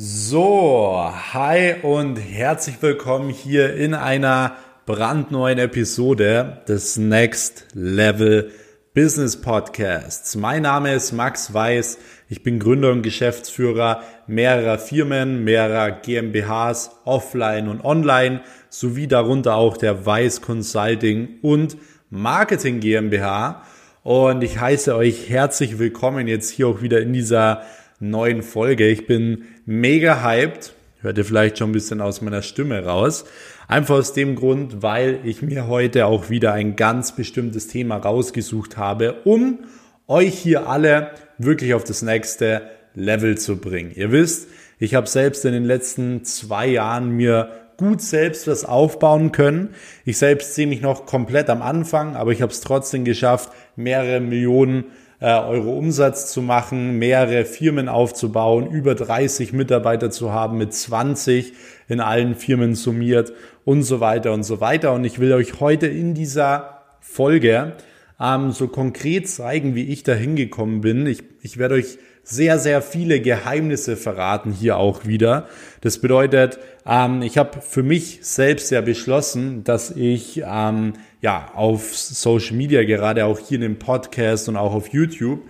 [0.00, 4.52] So, hi und herzlich willkommen hier in einer
[4.86, 8.52] brandneuen Episode des Next Level
[8.94, 10.36] Business Podcasts.
[10.36, 11.98] Mein Name ist Max Weiß.
[12.28, 19.76] Ich bin Gründer und Geschäftsführer mehrerer Firmen, mehrerer GmbHs, offline und online, sowie darunter auch
[19.76, 21.76] der Weiß Consulting und
[22.08, 23.64] Marketing GmbH.
[24.04, 27.64] Und ich heiße euch herzlich willkommen jetzt hier auch wieder in dieser
[28.00, 28.86] neuen Folge.
[28.88, 30.72] Ich bin mega hyped.
[31.00, 33.24] Hört ihr vielleicht schon ein bisschen aus meiner Stimme raus.
[33.68, 38.76] Einfach aus dem Grund, weil ich mir heute auch wieder ein ganz bestimmtes Thema rausgesucht
[38.76, 39.60] habe, um
[40.06, 42.62] euch hier alle wirklich auf das nächste
[42.94, 43.92] Level zu bringen.
[43.94, 49.30] Ihr wisst, ich habe selbst in den letzten zwei Jahren mir gut selbst was aufbauen
[49.32, 49.74] können.
[50.04, 54.20] Ich selbst sehe mich noch komplett am Anfang, aber ich habe es trotzdem geschafft, mehrere
[54.20, 54.86] Millionen
[55.26, 61.52] Euro Umsatz zu machen, mehrere Firmen aufzubauen, über 30 Mitarbeiter zu haben, mit 20
[61.88, 63.32] in allen Firmen summiert
[63.64, 64.92] und so weiter und so weiter.
[64.92, 67.72] Und ich will euch heute in dieser Folge
[68.20, 71.06] ähm, so konkret zeigen, wie ich da hingekommen bin.
[71.06, 75.48] Ich, ich werde euch sehr, sehr viele Geheimnisse verraten hier auch wieder.
[75.80, 76.58] Das bedeutet,
[76.88, 82.84] ähm, ich habe für mich selbst ja beschlossen, dass ich ähm, ja auf Social Media,
[82.84, 85.40] gerade auch hier in dem Podcast und auch auf YouTube,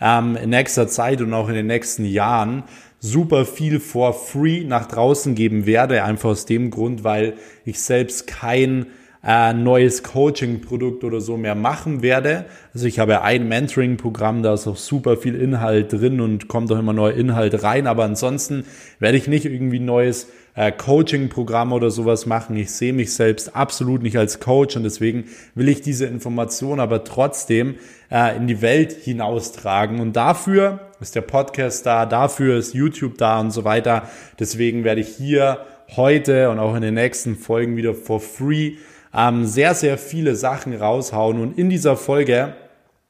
[0.00, 2.64] ähm, in nächster Zeit und auch in den nächsten Jahren
[3.00, 6.02] super viel for free nach draußen geben werde.
[6.02, 8.86] Einfach aus dem Grund, weil ich selbst kein
[9.24, 12.46] äh, neues Coaching-Produkt oder so mehr machen werde.
[12.74, 16.78] Also ich habe ein Mentoring-Programm, da ist auch super viel Inhalt drin und kommt auch
[16.78, 17.86] immer neuer Inhalt rein.
[17.86, 18.64] Aber ansonsten
[18.98, 22.56] werde ich nicht irgendwie neues äh, Coaching-Programm oder sowas machen.
[22.56, 27.04] Ich sehe mich selbst absolut nicht als Coach und deswegen will ich diese Information aber
[27.04, 27.76] trotzdem
[28.10, 30.00] äh, in die Welt hinaustragen.
[30.00, 34.08] Und dafür ist der Podcast da, dafür ist YouTube da und so weiter.
[34.40, 38.72] Deswegen werde ich hier heute und auch in den nächsten Folgen wieder for free
[39.14, 41.40] ähm, sehr, sehr viele Sachen raushauen.
[41.40, 42.54] Und in dieser Folge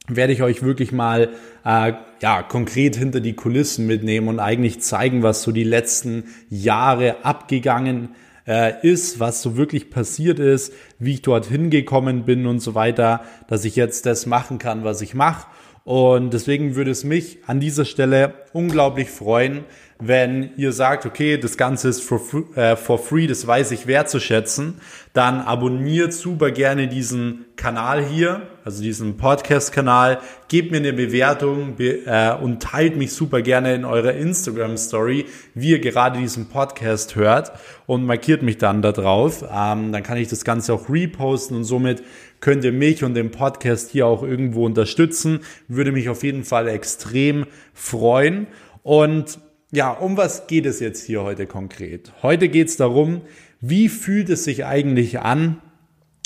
[0.09, 1.29] werde ich euch wirklich mal
[1.65, 7.23] äh, ja konkret hinter die Kulissen mitnehmen und eigentlich zeigen, was so die letzten Jahre
[7.23, 8.09] abgegangen
[8.47, 13.21] äh, ist, was so wirklich passiert ist, wie ich dorthin gekommen bin und so weiter,
[13.47, 15.47] dass ich jetzt das machen kann, was ich mache.
[15.83, 19.63] Und deswegen würde es mich an dieser Stelle unglaublich freuen,
[20.01, 22.21] wenn ihr sagt, okay, das Ganze ist for,
[22.55, 24.75] äh, for free, das weiß ich wertzuschätzen,
[25.11, 32.05] dann abonniert super gerne diesen Kanal hier, also diesen Podcast-Kanal, gebt mir eine Bewertung be
[32.05, 37.51] äh, und teilt mich super gerne in eurer Instagram-Story, wie ihr gerade diesen Podcast hört
[37.85, 39.43] und markiert mich dann da drauf.
[39.43, 42.03] Ähm, dann kann ich das Ganze auch reposten und somit
[42.39, 45.41] könnt ihr mich und den Podcast hier auch irgendwo unterstützen.
[45.67, 48.47] Würde mich auf jeden Fall extrem freuen.
[48.81, 49.39] Und
[49.71, 52.11] ja, um was geht es jetzt hier heute konkret?
[52.23, 53.21] Heute geht es darum,
[53.61, 55.61] wie fühlt es sich eigentlich an,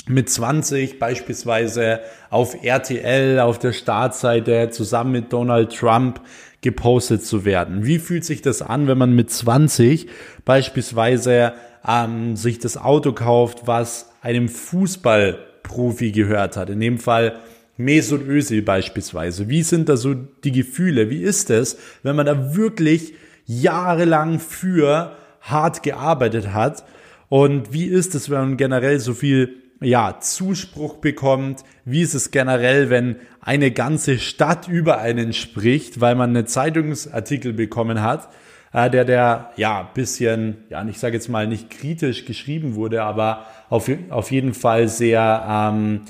[0.06, 6.20] mit 20 beispielsweise auf RTL auf der Startseite zusammen mit Donald Trump
[6.60, 7.86] gepostet zu werden.
[7.86, 10.08] Wie fühlt sich das an, wenn man mit 20
[10.44, 11.54] beispielsweise
[11.86, 16.70] ähm, sich das Auto kauft, was einem Fußballprofi gehört hat?
[16.70, 17.40] In dem Fall
[17.76, 19.48] Mesut Özil beispielsweise.
[19.48, 21.10] Wie sind da so die Gefühle?
[21.10, 23.14] Wie ist es, wenn man da wirklich
[23.46, 26.84] jahrelang für hart gearbeitet hat.
[27.28, 31.64] Und wie ist es, wenn man generell so viel ja, Zuspruch bekommt?
[31.84, 37.52] Wie ist es generell, wenn eine ganze Stadt über einen spricht, weil man einen Zeitungsartikel
[37.52, 38.28] bekommen hat,
[38.72, 43.46] äh, der der ja bisschen, ja, ich sage jetzt mal nicht kritisch geschrieben wurde, aber
[43.68, 46.02] auf, auf jeden Fall sehr, ähm,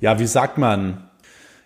[0.00, 1.05] ja, wie sagt man,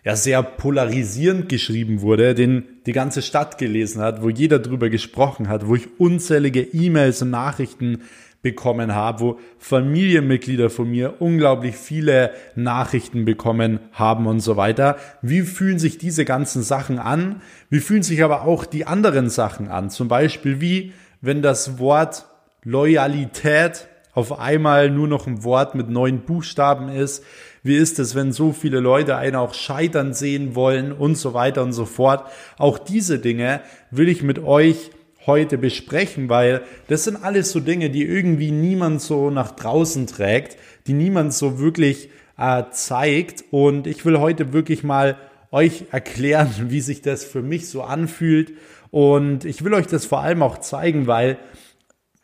[0.05, 5.49] ja sehr polarisierend geschrieben wurde, den die ganze Stadt gelesen hat, wo jeder drüber gesprochen
[5.49, 8.03] hat, wo ich unzählige E-Mails und Nachrichten
[8.43, 14.97] bekommen habe, wo Familienmitglieder von mir unglaublich viele Nachrichten bekommen haben und so weiter.
[15.21, 17.43] Wie fühlen sich diese ganzen Sachen an?
[17.69, 19.91] Wie fühlen sich aber auch die anderen Sachen an?
[19.91, 22.25] Zum Beispiel wie, wenn das Wort
[22.65, 27.25] Loyalität auf einmal nur noch ein Wort mit neun Buchstaben ist.
[27.63, 31.63] Wie ist es, wenn so viele Leute einen auch scheitern sehen wollen und so weiter
[31.63, 32.25] und so fort.
[32.59, 33.61] Auch diese Dinge
[33.91, 34.91] will ich mit euch
[35.27, 40.57] heute besprechen, weil das sind alles so Dinge, die irgendwie niemand so nach draußen trägt,
[40.87, 42.09] die niemand so wirklich
[42.39, 43.45] äh, zeigt.
[43.51, 45.17] Und ich will heute wirklich mal
[45.51, 48.53] euch erklären, wie sich das für mich so anfühlt.
[48.91, 51.39] Und ich will euch das vor allem auch zeigen, weil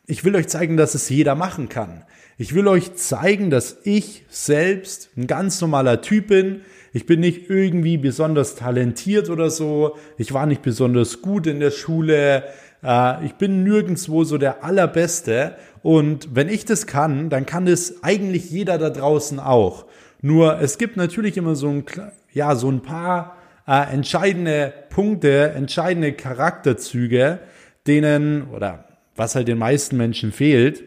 [0.07, 2.05] ich will euch zeigen, dass es jeder machen kann.
[2.37, 6.61] Ich will euch zeigen, dass ich selbst ein ganz normaler Typ bin.
[6.93, 9.97] Ich bin nicht irgendwie besonders talentiert oder so.
[10.17, 12.45] Ich war nicht besonders gut in der Schule.
[12.81, 15.55] Äh, ich bin nirgendwo so der Allerbeste.
[15.83, 19.85] Und wenn ich das kann, dann kann das eigentlich jeder da draußen auch.
[20.21, 21.85] Nur es gibt natürlich immer so ein,
[22.33, 23.35] ja, so ein paar
[23.67, 27.39] äh, entscheidende Punkte, entscheidende Charakterzüge,
[27.85, 28.86] denen oder
[29.17, 30.83] was halt den meisten Menschen fehlt.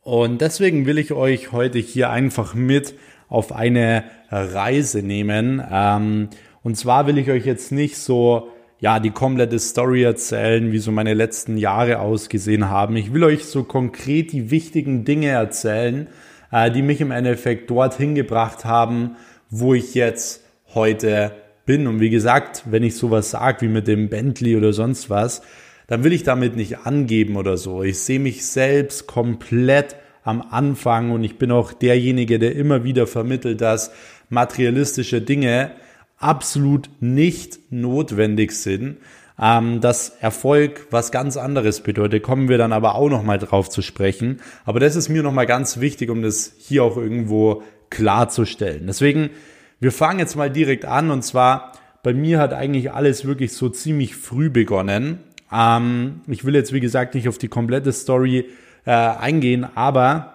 [0.00, 2.94] Und deswegen will ich euch heute hier einfach mit
[3.28, 5.62] auf eine Reise nehmen.
[5.70, 6.28] Ähm,
[6.62, 8.48] und zwar will ich euch jetzt nicht so
[8.78, 12.96] ja die komplette Story erzählen, wie so meine letzten Jahre ausgesehen haben.
[12.96, 16.08] Ich will euch so konkret die wichtigen Dinge erzählen,
[16.52, 19.16] äh, die mich im Endeffekt dorthin gebracht haben,
[19.50, 21.32] wo ich jetzt heute
[21.64, 21.86] bin.
[21.86, 25.42] Und wie gesagt, wenn ich sowas sage wie mit dem Bentley oder sonst was,
[25.86, 27.82] dann will ich damit nicht angeben oder so.
[27.82, 33.06] Ich sehe mich selbst komplett am Anfang und ich bin auch derjenige, der immer wieder
[33.06, 33.92] vermittelt, dass
[34.28, 35.70] materialistische Dinge
[36.18, 38.96] absolut nicht notwendig sind,
[39.40, 42.22] ähm, dass Erfolg was ganz anderes bedeutet.
[42.22, 44.40] Kommen wir dann aber auch noch mal drauf zu sprechen.
[44.64, 48.86] Aber das ist mir noch mal ganz wichtig, um das hier auch irgendwo klarzustellen.
[48.86, 49.30] Deswegen
[49.78, 51.72] wir fangen jetzt mal direkt an und zwar
[52.02, 55.18] bei mir hat eigentlich alles wirklich so ziemlich früh begonnen.
[55.52, 58.46] Ähm, ich will jetzt wie gesagt nicht auf die komplette Story
[58.84, 60.34] äh, eingehen, aber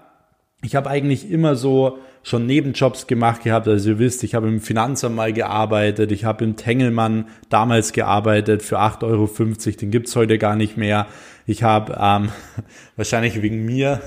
[0.64, 3.68] ich habe eigentlich immer so schon Nebenjobs gemacht gehabt.
[3.68, 8.62] Also ihr wisst, ich habe im Finanzamt mal gearbeitet, ich habe im Tengelmann damals gearbeitet
[8.62, 9.28] für 8,50 Euro,
[9.80, 11.08] den gibt's heute gar nicht mehr.
[11.48, 12.30] Ich habe ähm,
[12.96, 14.02] wahrscheinlich wegen mir,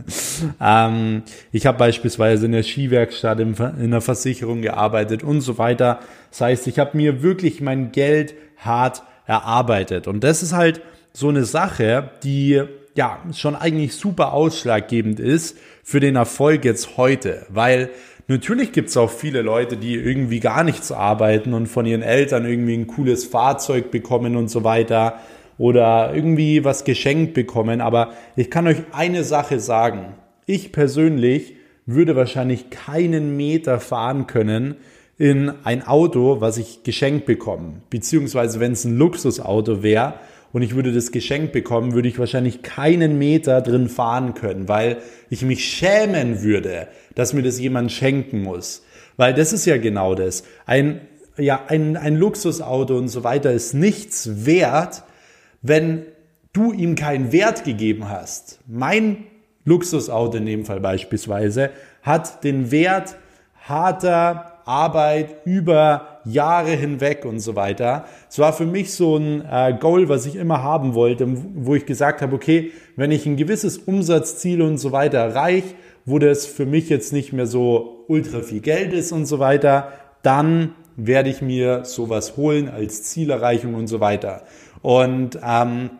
[0.60, 6.00] ähm, ich habe beispielsweise in der Skiwerkstatt in, in der Versicherung gearbeitet und so weiter.
[6.30, 10.08] Das heißt, ich habe mir wirklich mein Geld hart erarbeitet.
[10.08, 10.82] Und das ist halt
[11.12, 12.62] so eine Sache, die
[12.96, 17.46] ja schon eigentlich super ausschlaggebend ist für den Erfolg jetzt heute.
[17.48, 17.90] Weil
[18.26, 22.44] natürlich gibt es auch viele Leute, die irgendwie gar nichts arbeiten und von ihren Eltern
[22.44, 25.20] irgendwie ein cooles Fahrzeug bekommen und so weiter
[25.58, 27.80] oder irgendwie was geschenkt bekommen.
[27.80, 30.14] Aber ich kann euch eine Sache sagen.
[30.46, 31.54] Ich persönlich
[31.86, 34.74] würde wahrscheinlich keinen Meter fahren können
[35.20, 37.82] in ein Auto, was ich geschenkt bekomme.
[37.90, 40.14] Beziehungsweise wenn es ein Luxusauto wäre
[40.54, 44.96] und ich würde das geschenkt bekommen, würde ich wahrscheinlich keinen Meter drin fahren können, weil
[45.28, 48.82] ich mich schämen würde, dass mir das jemand schenken muss.
[49.18, 50.44] Weil das ist ja genau das.
[50.64, 51.02] Ein,
[51.36, 55.02] ja, ein, ein Luxusauto und so weiter ist nichts wert,
[55.60, 56.06] wenn
[56.54, 58.60] du ihm keinen Wert gegeben hast.
[58.66, 59.24] Mein
[59.66, 63.16] Luxusauto in dem Fall beispielsweise hat den Wert
[63.68, 68.04] harter Arbeit über Jahre hinweg und so weiter.
[68.28, 71.86] Es war für mich so ein äh, Goal, was ich immer haben wollte, wo ich
[71.86, 75.74] gesagt habe, okay, wenn ich ein gewisses Umsatzziel und so weiter erreiche,
[76.04, 79.88] wo das für mich jetzt nicht mehr so ultra viel Geld ist und so weiter,
[80.22, 84.42] dann werde ich mir sowas holen als Zielerreichung und so weiter.
[84.82, 85.90] Und ähm,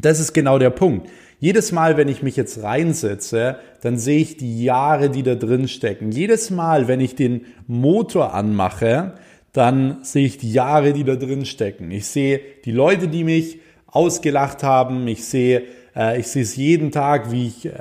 [0.00, 1.08] das ist genau der Punkt.
[1.44, 5.68] Jedes Mal, wenn ich mich jetzt reinsetze, dann sehe ich die Jahre, die da drin
[5.68, 6.10] stecken.
[6.10, 9.12] Jedes Mal, wenn ich den Motor anmache,
[9.52, 11.90] dann sehe ich die Jahre, die da drin stecken.
[11.90, 15.06] Ich sehe die Leute, die mich ausgelacht haben.
[15.06, 15.64] Ich sehe,
[15.94, 17.72] äh, ich sehe es jeden Tag, wie ich äh,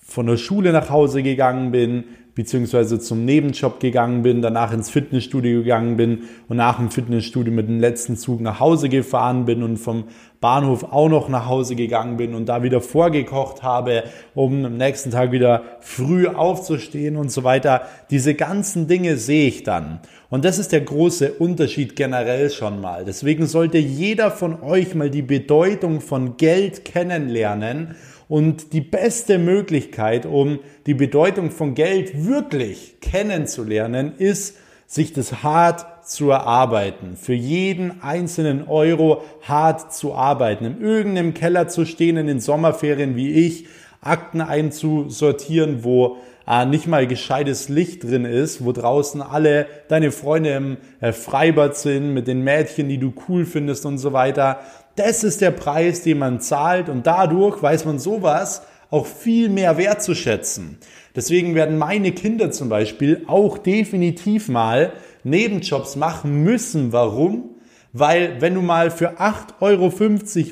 [0.00, 2.04] von der Schule nach Hause gegangen bin,
[2.40, 7.68] beziehungsweise zum Nebenjob gegangen bin, danach ins Fitnessstudio gegangen bin und nach dem Fitnessstudio mit
[7.68, 10.04] dem letzten Zug nach Hause gefahren bin und vom
[10.40, 14.04] Bahnhof auch noch nach Hause gegangen bin und da wieder vorgekocht habe,
[14.34, 17.82] um am nächsten Tag wieder früh aufzustehen und so weiter.
[18.08, 20.00] Diese ganzen Dinge sehe ich dann.
[20.30, 23.04] Und das ist der große Unterschied generell schon mal.
[23.04, 27.96] Deswegen sollte jeder von euch mal die Bedeutung von Geld kennenlernen
[28.30, 34.56] und die beste Möglichkeit, um die Bedeutung von Geld wirklich kennenzulernen, ist,
[34.86, 37.16] sich das hart zu erarbeiten.
[37.16, 40.64] Für jeden einzelnen Euro hart zu arbeiten.
[40.64, 43.66] In irgendeinem Keller zu stehen in den Sommerferien wie ich,
[44.00, 50.50] Akten einzusortieren, wo äh, nicht mal gescheites Licht drin ist, wo draußen alle deine Freunde
[50.50, 54.60] im äh, Freibad sind, mit den Mädchen, die du cool findest und so weiter.
[54.96, 59.78] Das ist der Preis, den man zahlt und dadurch weiß man sowas auch viel mehr
[59.78, 60.78] wertzuschätzen.
[61.14, 64.92] Deswegen werden meine Kinder zum Beispiel auch definitiv mal
[65.24, 66.92] Nebenjobs machen müssen.
[66.92, 67.56] Warum?
[67.92, 69.92] Weil wenn du mal für 8,50 Euro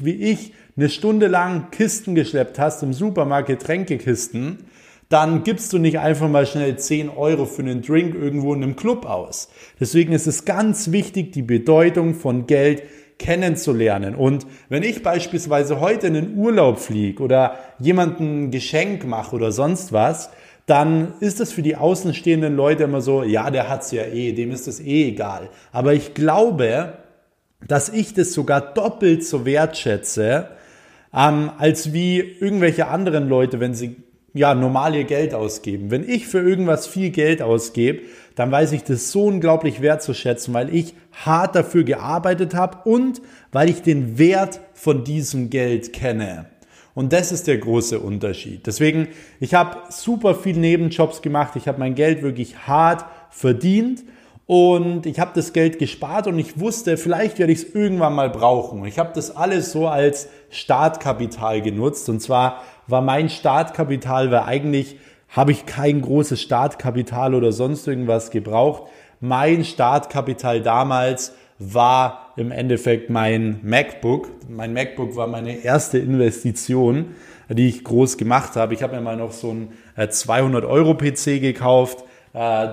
[0.05, 4.65] wie ich eine Stunde lang Kisten geschleppt hast im Supermarkt, Getränkekisten,
[5.09, 8.77] dann gibst du nicht einfach mal schnell 10 Euro für einen Drink irgendwo in einem
[8.77, 9.49] Club aus.
[9.81, 12.83] Deswegen ist es ganz wichtig, die Bedeutung von Geld
[13.19, 14.15] kennenzulernen.
[14.15, 19.53] Und wenn ich beispielsweise heute in den Urlaub fliege oder jemanden ein Geschenk mache oder
[19.53, 20.31] sonst was,
[20.67, 24.51] dann ist es für die außenstehenden Leute immer so, ja, der hat's ja eh, dem
[24.51, 25.49] ist es eh egal.
[25.73, 26.93] Aber ich glaube,
[27.67, 30.49] dass ich das sogar doppelt so wertschätze,
[31.15, 33.97] ähm, als wie irgendwelche anderen Leute, wenn sie
[34.35, 35.91] ja normal ihr Geld ausgeben.
[35.91, 38.03] Wenn ich für irgendwas viel Geld ausgebe,
[38.39, 43.69] dann weiß ich das so unglaublich wertzuschätzen, weil ich hart dafür gearbeitet habe und weil
[43.69, 46.47] ich den Wert von diesem Geld kenne.
[46.95, 48.65] Und das ist der große Unterschied.
[48.69, 49.09] Deswegen,
[49.41, 51.57] ich habe super viel Nebenjobs gemacht.
[51.57, 54.05] Ich habe mein Geld wirklich hart verdient
[54.47, 58.31] und ich habe das Geld gespart und ich wusste, vielleicht werde ich es irgendwann mal
[58.31, 58.85] brauchen.
[58.87, 62.09] Ich habe das alles so als Startkapital genutzt.
[62.09, 64.97] Und zwar war mein Startkapital, weil eigentlich
[65.29, 68.91] habe ich kein großes Startkapital oder sonst irgendwas gebraucht.
[69.21, 74.31] Mein Startkapital damals war im Endeffekt mein MacBook.
[74.49, 77.17] Mein MacBook war meine erste Investition,
[77.49, 78.75] die ich groß gemacht habe.
[78.75, 79.73] Ich habe mir mal noch so einen
[80.09, 82.69] 200 Euro PC gekauft äh,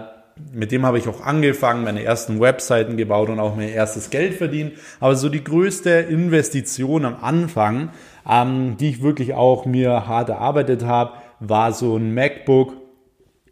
[0.52, 4.34] mit dem habe ich auch angefangen, meine ersten Webseiten gebaut und auch mein erstes Geld
[4.34, 4.74] verdient.
[5.00, 7.90] Aber so die größte Investition am Anfang,
[8.30, 12.74] ähm, die ich wirklich auch mir hart erarbeitet habe, war so ein MacBook.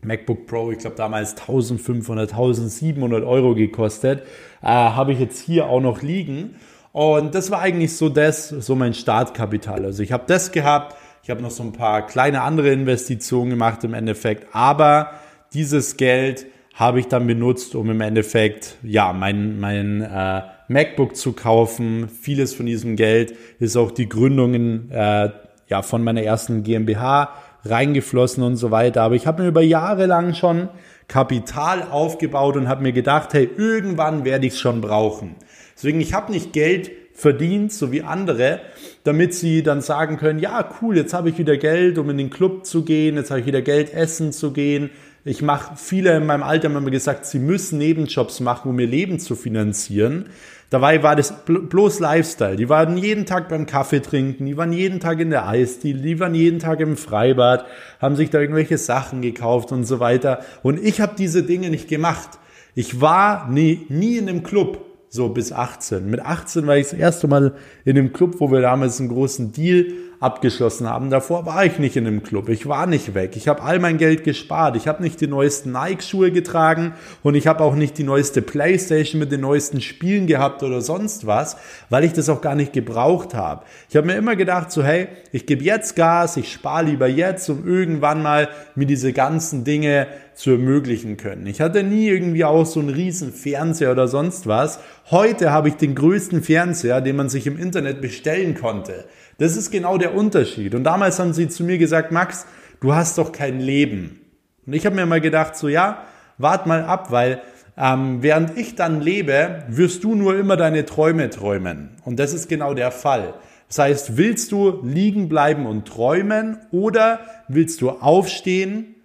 [0.01, 4.23] MacBook Pro, ich glaube damals 1500, 1700 Euro gekostet,
[4.61, 6.55] äh, habe ich jetzt hier auch noch liegen.
[6.91, 9.85] Und das war eigentlich so das, so mein Startkapital.
[9.85, 13.83] Also ich habe das gehabt, ich habe noch so ein paar kleine andere Investitionen gemacht
[13.83, 15.11] im Endeffekt, aber
[15.53, 21.33] dieses Geld habe ich dann benutzt, um im Endeffekt ja mein, mein äh, MacBook zu
[21.33, 22.09] kaufen.
[22.09, 25.29] Vieles von diesem Geld ist auch die Gründungen äh,
[25.67, 27.29] ja, von meiner ersten GmbH
[27.65, 29.01] reingeflossen und so weiter.
[29.01, 30.69] Aber ich habe mir über Jahre lang schon
[31.07, 35.35] Kapital aufgebaut und habe mir gedacht, hey, irgendwann werde ich es schon brauchen.
[35.75, 38.59] Deswegen, ich habe nicht Geld verdient, so wie andere,
[39.03, 42.29] damit sie dann sagen können, ja, cool, jetzt habe ich wieder Geld, um in den
[42.29, 44.89] Club zu gehen, jetzt habe ich wieder Geld, essen zu gehen,
[45.25, 48.87] ich mache, viele in meinem Alter haben mir gesagt, sie müssen Nebenjobs machen, um ihr
[48.87, 50.25] Leben zu finanzieren.
[50.73, 52.55] Dabei war das bloß Lifestyle.
[52.55, 56.19] Die waren jeden Tag beim Kaffee trinken, die waren jeden Tag in der Eisdiele, die
[56.19, 57.67] waren jeden Tag im Freibad,
[58.01, 60.39] haben sich da irgendwelche Sachen gekauft und so weiter.
[60.63, 62.39] Und ich habe diese Dinge nicht gemacht.
[62.73, 66.09] Ich war nie, nie in einem Club, so bis 18.
[66.09, 67.53] Mit 18 war ich das erste Mal
[67.85, 69.85] in einem Club, wo wir damals einen großen Deal
[70.23, 71.09] abgeschlossen haben.
[71.09, 73.97] Davor war ich nicht in einem Club, ich war nicht weg, ich habe all mein
[73.97, 78.03] Geld gespart, ich habe nicht die neuesten Nike-Schuhe getragen und ich habe auch nicht die
[78.03, 81.57] neueste Playstation mit den neuesten Spielen gehabt oder sonst was,
[81.89, 83.65] weil ich das auch gar nicht gebraucht habe.
[83.89, 87.49] Ich habe mir immer gedacht, so hey, ich gebe jetzt Gas, ich spare lieber jetzt,
[87.49, 91.45] um irgendwann mal mir diese ganzen Dinge zu ermöglichen können.
[91.47, 94.79] Ich hatte nie irgendwie auch so einen riesen Fernseher oder sonst was.
[95.11, 99.05] Heute habe ich den größten Fernseher, den man sich im Internet bestellen konnte.
[99.37, 100.75] Das ist genau der Unterschied.
[100.75, 102.45] Und damals haben sie zu mir gesagt, Max,
[102.79, 104.21] du hast doch kein Leben.
[104.65, 106.03] Und ich habe mir mal gedacht, so ja,
[106.37, 107.41] wart mal ab, weil
[107.77, 111.89] ähm, während ich dann lebe, wirst du nur immer deine Träume träumen.
[112.05, 113.33] Und das ist genau der Fall.
[113.67, 118.95] Das heißt, willst du liegen bleiben und träumen oder willst du aufstehen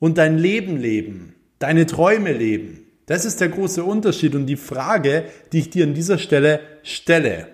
[0.00, 2.80] und dein Leben leben, deine Träume leben?
[3.06, 7.46] Das ist der große Unterschied und die Frage, die ich dir an dieser Stelle stelle.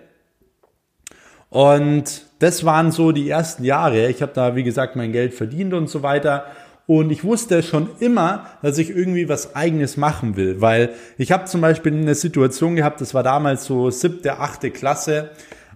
[1.53, 4.09] Und das waren so die ersten Jahre.
[4.09, 6.47] Ich habe da, wie gesagt, mein Geld verdient und so weiter.
[6.87, 11.45] Und ich wusste schon immer, dass ich irgendwie was eigenes machen will, weil ich habe
[11.45, 15.29] zum Beispiel eine Situation gehabt, das war damals so siebte, achte Klasse.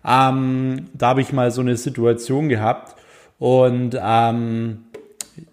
[0.02, 2.96] Ähm, da habe ich mal so eine Situation gehabt
[3.38, 4.78] und ähm,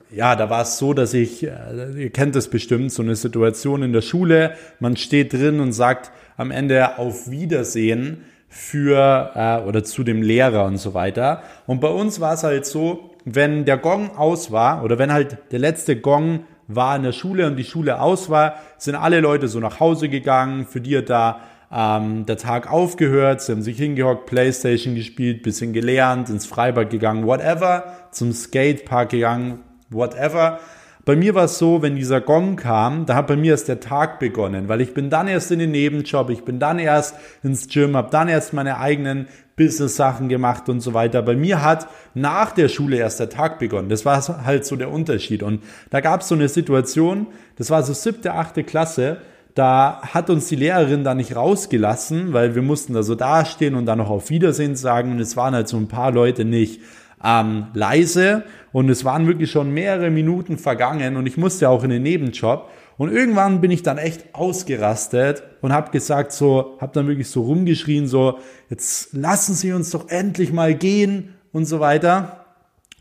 [0.09, 1.49] ja, da war es so, dass ich, äh,
[1.97, 6.11] ihr kennt das bestimmt, so eine Situation in der Schule, man steht drin und sagt
[6.37, 11.41] am Ende auf Wiedersehen für äh, oder zu dem Lehrer und so weiter.
[11.65, 15.37] Und bei uns war es halt so, wenn der Gong aus war oder wenn halt
[15.51, 19.47] der letzte Gong war in der Schule und die Schule aus war, sind alle Leute
[19.47, 20.67] so nach Hause gegangen.
[20.67, 21.41] Für die hat da
[21.71, 23.41] ähm, der Tag aufgehört.
[23.41, 29.61] Sie haben sich hingehockt, Playstation gespielt, bisschen gelernt, ins Freibad gegangen, whatever, zum Skatepark gegangen,
[29.89, 30.59] whatever.
[31.05, 33.81] Bei mir war es so, wenn dieser Gong kam, da hat bei mir erst der
[33.81, 37.67] Tag begonnen, weil ich bin dann erst in den Nebenjob, ich bin dann erst ins
[37.67, 41.21] Gym, habe dann erst meine eigenen Business-Sachen gemacht und so weiter.
[41.21, 43.89] Bei mir hat nach der Schule erst der Tag begonnen.
[43.89, 45.43] Das war halt so der Unterschied.
[45.43, 49.17] Und da gab es so eine Situation, das war so siebte, achte Klasse,
[49.55, 53.85] da hat uns die Lehrerin da nicht rausgelassen, weil wir mussten da so dastehen und
[53.85, 55.11] dann noch auf Wiedersehen sagen.
[55.11, 56.79] Und es waren halt so ein paar Leute nicht
[57.23, 61.89] ähm, leise und es waren wirklich schon mehrere Minuten vergangen und ich musste auch in
[61.89, 62.69] den Nebenjob.
[62.97, 67.41] Und irgendwann bin ich dann echt ausgerastet und habe gesagt so, habe dann wirklich so
[67.41, 68.37] rumgeschrien so,
[68.69, 72.45] jetzt lassen Sie uns doch endlich mal gehen und so weiter.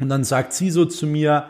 [0.00, 1.46] Und dann sagt sie so zu mir,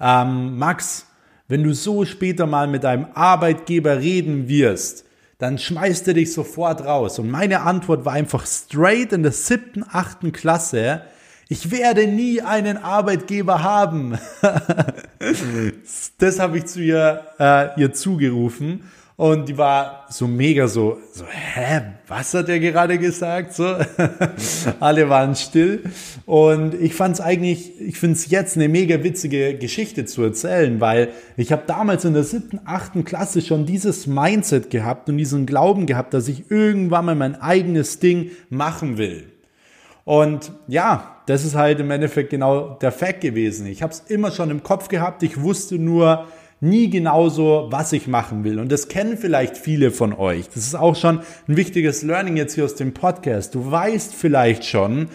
[0.00, 1.06] ähm, Max,
[1.48, 5.04] wenn du so später mal mit deinem Arbeitgeber reden wirst,
[5.38, 7.18] dann schmeißt er dich sofort raus.
[7.18, 11.02] Und meine Antwort war einfach straight in der siebten, achten Klasse,
[11.48, 14.18] Ich werde nie einen Arbeitgeber haben.
[16.18, 18.82] das habe ich zu ihr, äh, ihr zugerufen.
[19.14, 23.54] Und die war so mega so, so, hä, was hat er gerade gesagt?
[23.54, 23.64] So,
[24.80, 25.84] alle waren still.
[26.26, 30.80] Und ich fand es eigentlich, ich finde es jetzt eine mega witzige Geschichte zu erzählen,
[30.80, 35.46] weil ich habe damals in der siebten, achten Klasse schon dieses Mindset gehabt und diesen
[35.46, 39.32] Glauben gehabt, dass ich irgendwann mal mein eigenes Ding machen will.
[40.06, 43.66] Und ja, das ist halt im Endeffekt genau der Fact gewesen.
[43.66, 45.22] Ich habe es immer schon im Kopf gehabt.
[45.24, 46.26] Ich wusste nur,
[46.60, 48.58] nie genauso, was ich machen will.
[48.58, 50.48] Und das kennen vielleicht viele von euch.
[50.48, 53.54] Das ist auch schon ein wichtiges Learning jetzt hier aus dem Podcast.
[53.54, 55.08] Du weißt vielleicht schon,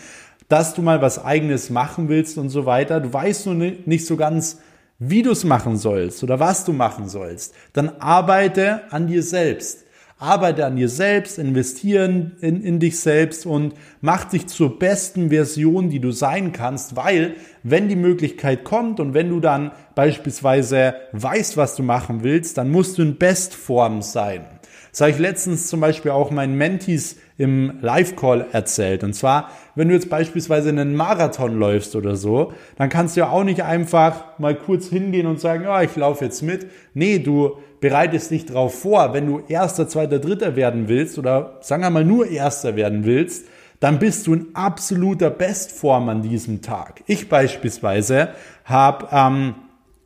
[0.49, 2.99] dass du mal was eigenes machen willst und so weiter.
[2.99, 4.59] Du weißt nur nicht so ganz,
[4.99, 7.55] wie du es machen sollst oder was du machen sollst.
[7.73, 9.85] Dann arbeite an dir selbst.
[10.21, 15.89] Arbeite an dir selbst, investieren in, in dich selbst und mach dich zur besten Version,
[15.89, 21.57] die du sein kannst, weil wenn die Möglichkeit kommt und wenn du dann beispielsweise weißt,
[21.57, 24.45] was du machen willst, dann musst du in Bestform sein.
[24.91, 29.03] Das habe ich letztens zum Beispiel auch meinen Mentees im Live-Call erzählt.
[29.03, 33.29] Und zwar, wenn du jetzt beispielsweise einen Marathon läufst oder so, dann kannst du ja
[33.29, 36.67] auch nicht einfach mal kurz hingehen und sagen, ja, ich laufe jetzt mit.
[36.93, 41.81] Nee, du bereitest dich darauf vor, wenn du Erster, Zweiter, Dritter werden willst oder sagen
[41.81, 43.47] wir mal nur Erster werden willst,
[43.79, 47.01] dann bist du in absoluter Bestform an diesem Tag.
[47.07, 48.29] Ich beispielsweise
[48.65, 49.55] habe, ähm,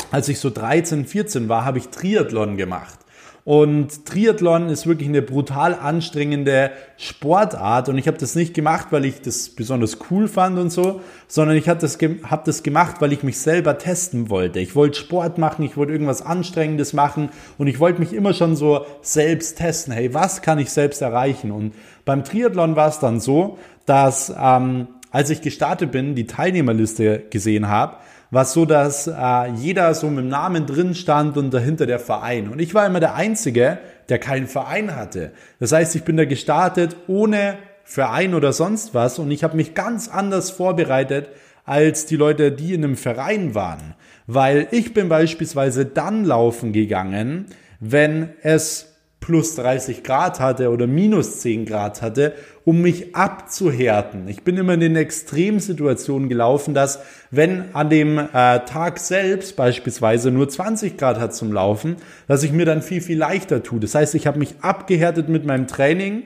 [0.10, 3.00] als ich so 13, 14 war, habe ich Triathlon gemacht.
[3.46, 7.90] Und Triathlon ist wirklich eine brutal anstrengende Sportart.
[7.90, 11.56] Und ich habe das nicht gemacht, weil ich das besonders cool fand und so, sondern
[11.56, 14.60] ich habe das, hab das gemacht, weil ich mich selber testen wollte.
[14.60, 18.56] Ich wollte Sport machen, ich wollte irgendwas Anstrengendes machen und ich wollte mich immer schon
[18.56, 19.94] so selbst testen.
[19.94, 21.52] Hey, was kann ich selbst erreichen?
[21.52, 27.25] Und beim Triathlon war es dann so, dass ähm, als ich gestartet bin, die Teilnehmerliste
[27.30, 27.98] gesehen habe,
[28.32, 32.00] war es so, dass äh, jeder so mit dem Namen drin stand und dahinter der
[32.00, 32.50] Verein.
[32.50, 33.78] Und ich war immer der Einzige,
[34.10, 35.32] der keinen Verein hatte.
[35.60, 39.73] Das heißt, ich bin da gestartet ohne Verein oder sonst was und ich habe mich
[39.73, 41.30] ganz anders vorbereitet
[41.65, 43.95] als die Leute, die in einem Verein waren.
[44.28, 47.45] Weil ich bin beispielsweise dann laufen gegangen,
[47.80, 48.94] wenn es
[49.26, 52.34] plus 30 Grad hatte oder minus 10 Grad hatte,
[52.64, 54.28] um mich abzuhärten.
[54.28, 57.00] Ich bin immer in den Extremsituationen gelaufen, dass
[57.32, 61.96] wenn an dem äh, Tag selbst beispielsweise nur 20 Grad hat zum Laufen,
[62.28, 63.80] dass ich mir dann viel, viel leichter tue.
[63.80, 66.24] Das heißt, ich habe mich abgehärtet mit meinem Training,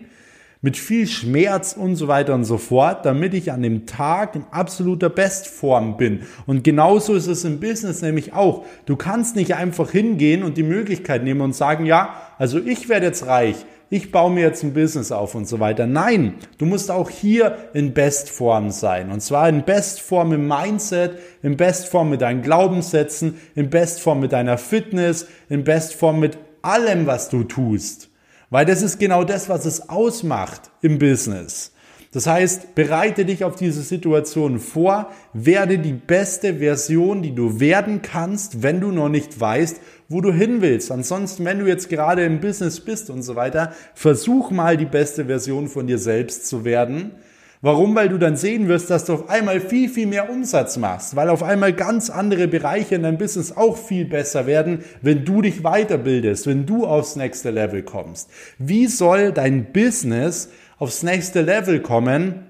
[0.62, 4.43] mit viel Schmerz und so weiter und so fort, damit ich an dem Tag in
[4.52, 6.22] absoluter Bestform bin.
[6.48, 8.65] Und genauso ist es im Business nämlich auch.
[8.86, 13.06] Du kannst nicht einfach hingehen und die Möglichkeit nehmen und sagen, ja, also ich werde
[13.06, 15.88] jetzt reich, ich baue mir jetzt ein Business auf und so weiter.
[15.88, 19.12] Nein, du musst auch hier in Bestform sein.
[19.12, 24.58] Und zwar in Bestform im Mindset, in Bestform mit deinen Glaubenssätzen, in Bestform mit deiner
[24.58, 28.09] Fitness, in Bestform mit allem, was du tust.
[28.50, 31.72] Weil das ist genau das, was es ausmacht im Business.
[32.12, 38.02] Das heißt, bereite dich auf diese Situation vor, werde die beste Version, die du werden
[38.02, 40.92] kannst, wenn du noch nicht weißt, wo du hin willst.
[40.92, 45.26] Ansonsten, wenn du jetzt gerade im Business bist und so weiter, versuch mal die beste
[45.26, 47.12] Version von dir selbst zu werden
[47.62, 47.93] Warum?
[47.93, 51.28] Weil du dann sehen wirst, dass du auf einmal viel, viel mehr Umsatz machst, weil
[51.28, 55.62] auf einmal ganz andere Bereiche in deinem Business auch viel besser werden, wenn du dich
[55.62, 58.30] weiterbildest, wenn du aufs nächste Level kommst.
[58.60, 62.45] Wie soll dein Business aufs nächste Level kommen,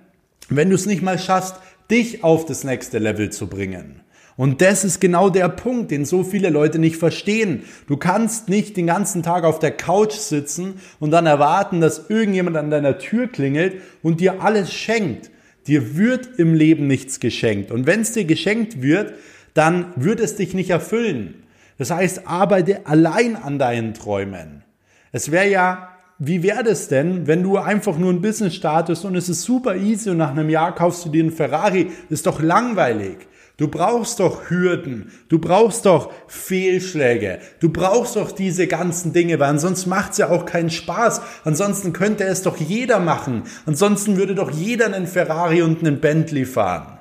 [0.48, 1.56] wenn du es nicht mal schaffst,
[1.90, 4.02] dich auf das nächste Level zu bringen?
[4.40, 7.64] Und das ist genau der Punkt, den so viele Leute nicht verstehen.
[7.88, 12.56] Du kannst nicht den ganzen Tag auf der Couch sitzen und dann erwarten, dass irgendjemand
[12.56, 15.30] an deiner Tür klingelt und dir alles schenkt.
[15.68, 17.70] Dir wird im Leben nichts geschenkt.
[17.70, 19.12] Und wenn es dir geschenkt wird,
[19.56, 21.44] dann wird es dich nicht erfüllen.
[21.78, 24.64] Das heißt, arbeite allein an deinen Träumen.
[25.12, 25.90] Es wäre ja
[26.22, 29.78] wie wäre das denn, wenn du einfach nur ein Business startest und es ist super
[29.78, 31.86] easy und nach einem Jahr kaufst du dir einen Ferrari?
[32.10, 33.20] Das ist doch langweilig.
[33.60, 39.50] Du brauchst doch Hürden, du brauchst doch Fehlschläge, du brauchst doch diese ganzen Dinge, weil
[39.50, 41.20] ansonsten macht's ja auch keinen Spaß.
[41.44, 43.44] Ansonsten könnte es doch jeder machen.
[43.66, 47.00] Ansonsten würde doch jeder einen Ferrari und einen Bentley fahren.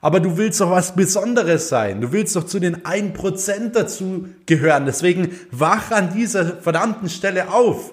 [0.00, 2.00] Aber du willst doch was Besonderes sein.
[2.00, 4.86] Du willst doch zu den 1% dazu gehören.
[4.86, 7.92] Deswegen wach an dieser verdammten Stelle auf.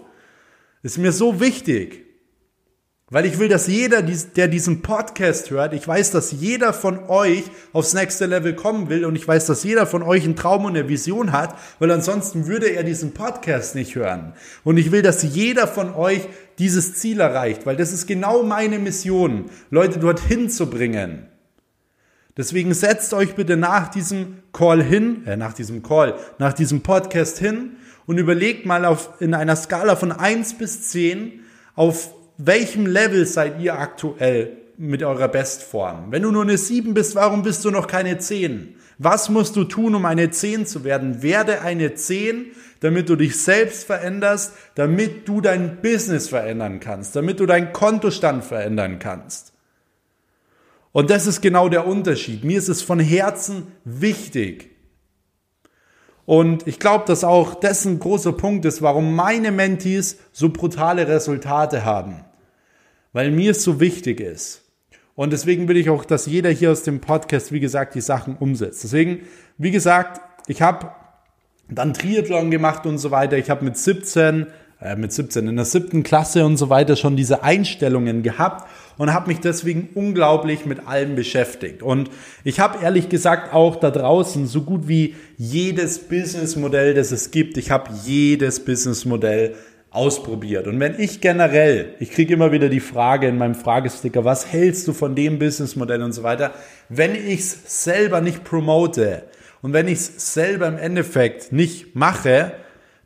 [0.82, 2.07] ist mir so wichtig.
[3.10, 7.44] Weil ich will, dass jeder, der diesen Podcast hört, ich weiß, dass jeder von euch
[7.72, 10.76] aufs nächste Level kommen will und ich weiß, dass jeder von euch einen Traum und
[10.76, 14.34] eine Vision hat, weil ansonsten würde er diesen Podcast nicht hören.
[14.66, 16.28] Und ich will, dass jeder von euch
[16.60, 21.28] dieses Ziel erreicht, weil das ist genau meine Mission, Leute dorthin zu bringen.
[22.36, 27.40] Deswegen setzt euch bitte nach diesem Call hin, äh, nach diesem Call, nach diesem Podcast
[27.40, 31.40] hin und überlegt mal auf, in einer Skala von 1 bis 10,
[31.74, 36.12] auf welchem Level seid ihr aktuell mit eurer Bestform?
[36.12, 38.76] Wenn du nur eine 7 bist, warum bist du noch keine 10?
[39.00, 41.22] Was musst du tun, um eine 10 zu werden?
[41.22, 42.48] Werde eine 10,
[42.80, 48.44] damit du dich selbst veränderst, damit du dein Business verändern kannst, damit du deinen Kontostand
[48.44, 49.54] verändern kannst.
[50.92, 52.44] Und das ist genau der Unterschied.
[52.44, 54.72] Mir ist es von Herzen wichtig.
[56.26, 61.08] Und ich glaube, dass auch das ein großer Punkt ist, warum meine Mentees so brutale
[61.08, 62.26] Resultate haben.
[63.14, 64.64] Weil mir es so wichtig ist.
[65.16, 68.38] Und deswegen will ich auch, dass jeder hier aus dem Podcast, wie gesagt, die Sachen
[68.38, 68.84] umsetzt.
[68.84, 69.22] Deswegen,
[69.58, 70.92] wie gesagt, ich habe
[71.70, 73.38] dann Triathlon gemacht und so weiter.
[73.38, 74.48] Ich habe mit 17,
[74.80, 79.14] äh, mit 17 in der siebten Klasse und so weiter schon diese Einstellungen gehabt und
[79.14, 81.82] habe mich deswegen unglaublich mit allem beschäftigt.
[81.82, 82.10] Und
[82.44, 87.58] ich habe ehrlich gesagt auch da draußen so gut wie jedes Businessmodell, das es gibt,
[87.58, 89.56] ich habe jedes Businessmodell
[89.98, 90.68] ausprobiert.
[90.68, 94.88] Und wenn ich generell, ich kriege immer wieder die Frage in meinem Fragesticker, was hältst
[94.88, 96.54] du von dem Businessmodell und so weiter,
[96.88, 99.24] wenn ich es selber nicht promote
[99.64, 102.52] und wenn ich es selber im Endeffekt nicht mache,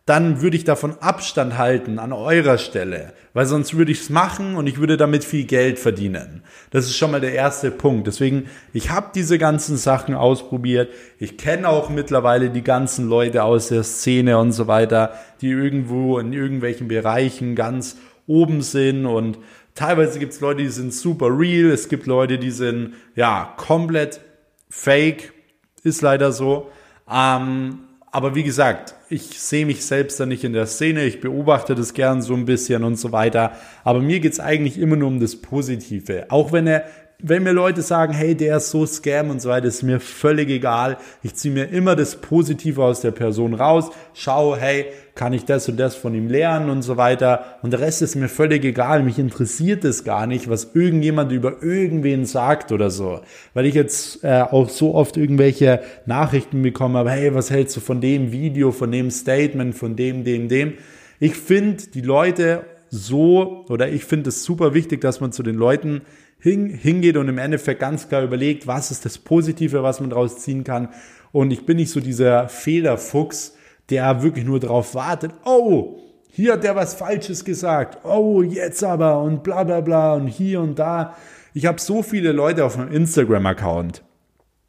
[0.06, 4.56] dann würde ich davon Abstand halten an eurer Stelle, weil sonst würde ich es machen
[4.56, 6.44] und ich würde damit viel Geld verdienen.
[6.72, 8.08] Das ist schon mal der erste Punkt.
[8.08, 10.90] Deswegen, ich habe diese ganzen Sachen ausprobiert.
[11.20, 16.18] Ich kenne auch mittlerweile die ganzen Leute aus der Szene und so weiter, die irgendwo
[16.18, 19.38] in irgendwelchen Bereichen ganz oben sind und
[19.76, 24.22] teilweise gibt es Leute, die sind super real, es gibt Leute, die sind ja komplett
[24.70, 25.34] fake,
[25.84, 26.72] ist leider so.
[27.12, 27.80] Ähm,
[28.12, 31.94] aber wie gesagt, ich sehe mich selbst da nicht in der Szene, ich beobachte das
[31.94, 33.54] gern so ein bisschen und so weiter.
[33.86, 36.26] Aber mir geht's eigentlich immer nur um das Positive.
[36.30, 36.84] Auch wenn er
[37.24, 40.50] wenn mir Leute sagen, hey, der ist so Scam und so weiter, ist mir völlig
[40.50, 40.98] egal.
[41.24, 45.68] Ich ziehe mir immer das Positive aus der Person raus, schau, hey, kann ich das
[45.68, 47.58] und das von ihm lernen und so weiter.
[47.62, 49.04] Und der Rest ist mir völlig egal.
[49.04, 53.22] Mich interessiert es gar nicht, was irgendjemand über irgendwen sagt oder so.
[53.54, 57.82] Weil ich jetzt äh, auch so oft irgendwelche Nachrichten bekomme, aber hey, was hältst du
[57.82, 60.74] von dem Video, von dem Statement, von dem, dem, dem?
[61.20, 65.56] Ich finde die Leute so, oder ich finde es super wichtig, dass man zu den
[65.56, 66.02] Leuten
[66.42, 70.64] hingeht und im Endeffekt ganz klar überlegt, was ist das Positive, was man daraus ziehen
[70.64, 70.90] kann.
[71.32, 73.56] Und ich bin nicht so dieser Fehlerfuchs,
[73.90, 76.00] der wirklich nur darauf wartet, oh,
[76.34, 80.62] hier hat der was Falsches gesagt, oh, jetzt aber und bla bla bla und hier
[80.62, 81.16] und da.
[81.54, 84.02] Ich habe so viele Leute auf meinem Instagram-Account.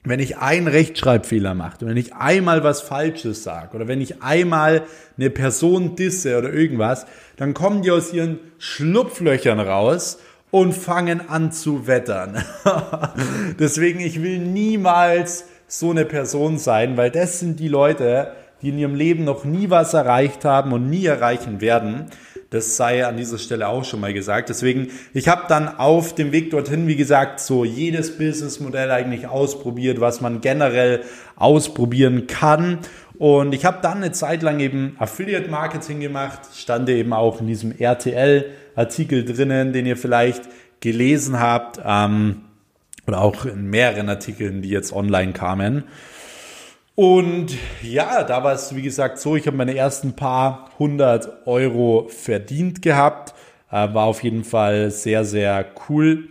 [0.05, 4.83] Wenn ich einen Rechtschreibfehler mache, wenn ich einmal was Falsches sage oder wenn ich einmal
[5.17, 7.07] eine Person disse oder irgendwas,
[7.37, 10.19] dann kommen die aus ihren Schlupflöchern raus
[10.53, 12.45] und fangen an zu wettern.
[13.59, 18.79] Deswegen, ich will niemals so eine Person sein, weil das sind die Leute, die in
[18.79, 22.11] ihrem Leben noch nie was erreicht haben und nie erreichen werden.
[22.51, 24.51] Das sei an dieser Stelle auch schon mal gesagt.
[24.51, 30.03] Deswegen, ich habe dann auf dem Weg dorthin, wie gesagt, so jedes Businessmodell eigentlich ausprobiert,
[30.03, 31.01] was man generell
[31.35, 32.81] ausprobieren kann.
[33.19, 37.47] Und ich habe dann eine Zeit lang eben Affiliate Marketing gemacht, stand eben auch in
[37.47, 40.43] diesem RTL-Artikel drinnen, den ihr vielleicht
[40.81, 42.43] gelesen habt, ähm,
[43.07, 45.85] oder auch in mehreren Artikeln, die jetzt online kamen.
[46.95, 52.09] Und ja, da war es, wie gesagt, so, ich habe meine ersten paar hundert Euro
[52.09, 53.35] verdient gehabt.
[53.71, 56.29] Äh, war auf jeden Fall sehr, sehr cool.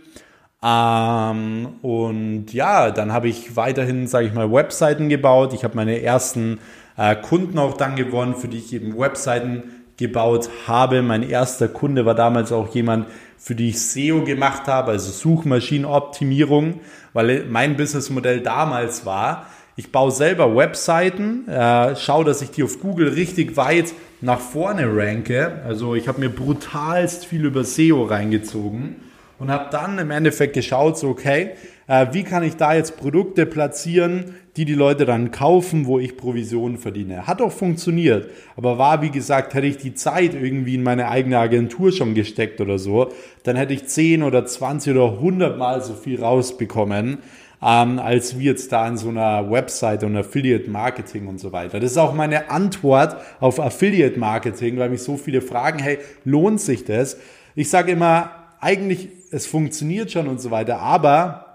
[0.62, 5.52] Ähm, und ja, dann habe ich weiterhin, sage ich mal, Webseiten gebaut.
[5.54, 6.60] Ich habe meine ersten
[6.96, 9.64] äh, Kunden auch dann gewonnen, für die ich eben Webseiten
[9.96, 11.02] gebaut habe.
[11.02, 13.06] Mein erster Kunde war damals auch jemand,
[13.38, 16.80] für die ich SEO gemacht habe, also Suchmaschinenoptimierung,
[17.12, 22.78] weil mein Businessmodell damals war, ich baue selber Webseiten, äh, schaue, dass ich die auf
[22.78, 25.62] Google richtig weit nach vorne ranke.
[25.66, 28.96] Also ich habe mir brutalst viel über SEO reingezogen
[29.38, 31.50] und habe dann im Endeffekt geschaut, so okay,
[31.88, 36.16] äh, wie kann ich da jetzt Produkte platzieren, die die Leute dann kaufen, wo ich
[36.16, 37.26] Provisionen verdiene.
[37.26, 41.38] Hat auch funktioniert, aber war wie gesagt, hätte ich die Zeit irgendwie in meine eigene
[41.38, 43.12] Agentur schon gesteckt oder so,
[43.44, 47.18] dann hätte ich 10 oder 20 oder 100 Mal so viel rausbekommen,
[47.62, 51.80] ähm, als wie jetzt da in so einer Website und Affiliate Marketing und so weiter.
[51.80, 56.60] Das ist auch meine Antwort auf Affiliate Marketing, weil mich so viele fragen, hey, lohnt
[56.60, 57.16] sich das?
[57.54, 61.52] Ich sage immer, eigentlich, es funktioniert schon und so weiter, aber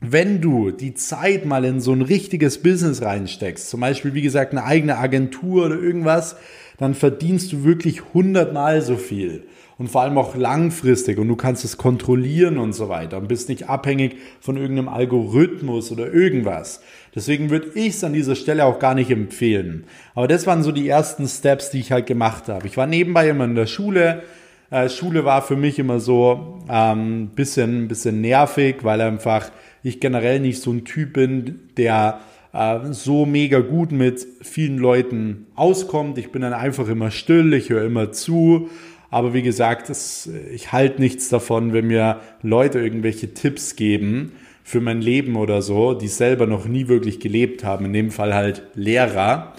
[0.00, 4.52] wenn du die Zeit mal in so ein richtiges Business reinsteckst, zum Beispiel, wie gesagt,
[4.52, 6.36] eine eigene Agentur oder irgendwas,
[6.78, 9.44] dann verdienst du wirklich hundertmal so viel.
[9.76, 13.48] Und vor allem auch langfristig und du kannst es kontrollieren und so weiter und bist
[13.48, 16.80] nicht abhängig von irgendeinem Algorithmus oder irgendwas.
[17.14, 19.84] Deswegen würde ich es an dieser Stelle auch gar nicht empfehlen.
[20.16, 22.66] Aber das waren so die ersten Steps, die ich halt gemacht habe.
[22.66, 24.24] Ich war nebenbei immer in der Schule,
[24.70, 29.50] äh, Schule war für mich immer so ähm, bisschen, bisschen nervig, weil einfach
[29.82, 32.20] ich generell nicht so ein Typ bin, der
[32.52, 36.18] äh, so mega gut mit vielen Leuten auskommt.
[36.18, 38.68] Ich bin dann einfach immer still, ich höre immer zu.
[39.10, 44.32] Aber wie gesagt, das, ich halte nichts davon, wenn mir Leute irgendwelche Tipps geben
[44.64, 47.86] für mein Leben oder so, die selber noch nie wirklich gelebt haben.
[47.86, 49.54] In dem Fall halt Lehrer.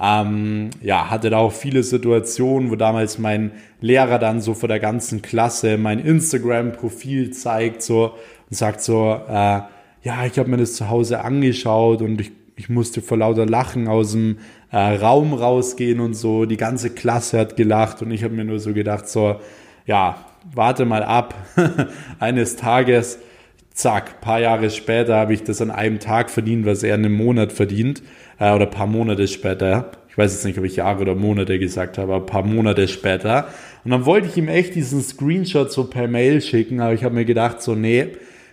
[0.00, 4.80] Ähm, ja, hatte da auch viele Situationen, wo damals mein Lehrer dann so vor der
[4.80, 8.14] ganzen Klasse mein Instagram-Profil zeigt so
[8.48, 9.60] und sagt so, äh,
[10.02, 13.86] ja, ich habe mir das zu Hause angeschaut und ich, ich musste vor lauter Lachen
[13.86, 14.38] aus dem
[14.72, 16.46] äh, Raum rausgehen und so.
[16.46, 19.36] Die ganze Klasse hat gelacht und ich habe mir nur so gedacht, so,
[19.86, 21.34] ja, warte mal ab.
[22.18, 23.18] Eines Tages,
[23.72, 27.14] zack, paar Jahre später habe ich das an einem Tag verdient, was er in einem
[27.14, 28.02] Monat verdient
[28.42, 29.92] äh, oder paar Monate später.
[30.08, 33.46] Ich weiß jetzt nicht, ob ich Jahre oder Monate gesagt habe, aber paar Monate später.
[33.84, 37.14] Und dann wollte ich ihm echt diesen Screenshot so per Mail schicken, aber ich habe
[37.14, 38.08] mir gedacht, so, nee,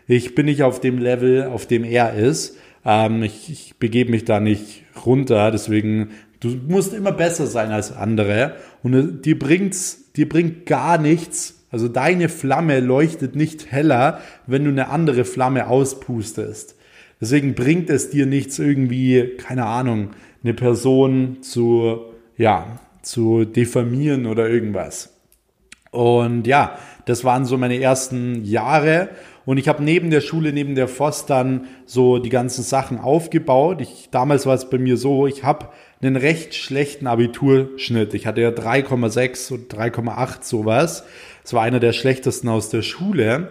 [0.08, 2.58] ich bin nicht auf dem Level, auf dem er ist.
[2.86, 7.92] Ähm, ich, ich begebe mich da nicht runter, deswegen, du musst immer besser sein als
[7.92, 8.56] andere.
[8.84, 14.64] Und äh, dir bringt's, dir bringt gar nichts, also deine Flamme leuchtet nicht heller, wenn
[14.64, 16.76] du eine andere Flamme auspustest.
[17.22, 20.12] Deswegen bringt es dir nichts irgendwie, keine Ahnung,
[20.44, 22.00] eine Person zu,
[22.38, 25.16] ja, zu diffamieren oder irgendwas.
[25.92, 29.10] Und ja, das waren so meine ersten Jahre.
[29.46, 33.82] Und ich habe neben der Schule, neben der FOS dann so die ganzen Sachen aufgebaut.
[33.82, 35.70] Ich, damals war es bei mir so, ich habe
[36.02, 38.14] einen recht schlechten Abiturschnitt.
[38.14, 41.04] Ich hatte ja 3,6 und 3,8 sowas.
[41.42, 43.50] Das war einer der schlechtesten aus der Schule.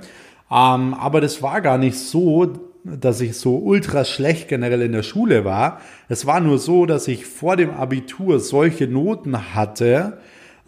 [0.50, 2.67] Ähm, aber das war gar nicht so,
[3.00, 5.80] dass ich so ultra schlecht generell in der Schule war.
[6.08, 10.18] Es war nur so, dass ich vor dem Abitur solche Noten hatte,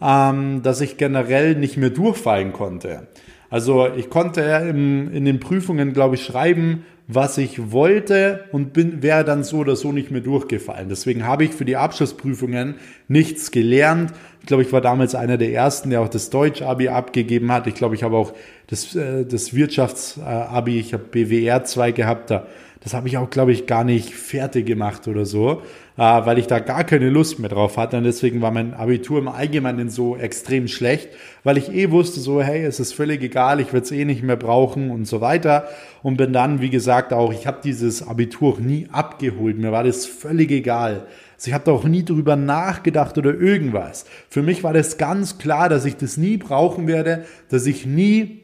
[0.01, 3.07] ähm, dass ich generell nicht mehr durchfallen konnte.
[3.51, 9.03] Also ich konnte im, in den Prüfungen, glaube ich, schreiben, was ich wollte und bin,
[9.03, 10.87] wäre dann so oder so nicht mehr durchgefallen.
[10.87, 12.75] Deswegen habe ich für die Abschlussprüfungen
[13.09, 14.13] nichts gelernt.
[14.39, 17.67] Ich glaube, ich war damals einer der ersten, der auch das Deutsch-Abi abgegeben hat.
[17.67, 18.33] Ich glaube, ich habe auch
[18.67, 22.31] das, äh, das Wirtschafts-Abi, ich habe BWR 2 gehabt.
[22.31, 22.47] Da
[22.83, 25.61] das habe ich auch, glaube ich, gar nicht fertig gemacht oder so,
[26.01, 27.97] weil ich da gar keine Lust mehr drauf hatte.
[27.97, 31.09] Und deswegen war mein Abitur im Allgemeinen so extrem schlecht,
[31.43, 34.23] weil ich eh wusste, so, hey, es ist völlig egal, ich werde es eh nicht
[34.23, 35.67] mehr brauchen und so weiter.
[36.01, 39.59] Und bin dann, wie gesagt, auch, ich habe dieses Abitur nie abgeholt.
[39.59, 41.05] Mir war das völlig egal.
[41.35, 44.05] Also ich habe da auch nie drüber nachgedacht oder irgendwas.
[44.27, 48.39] Für mich war das ganz klar, dass ich das nie brauchen werde, dass ich nie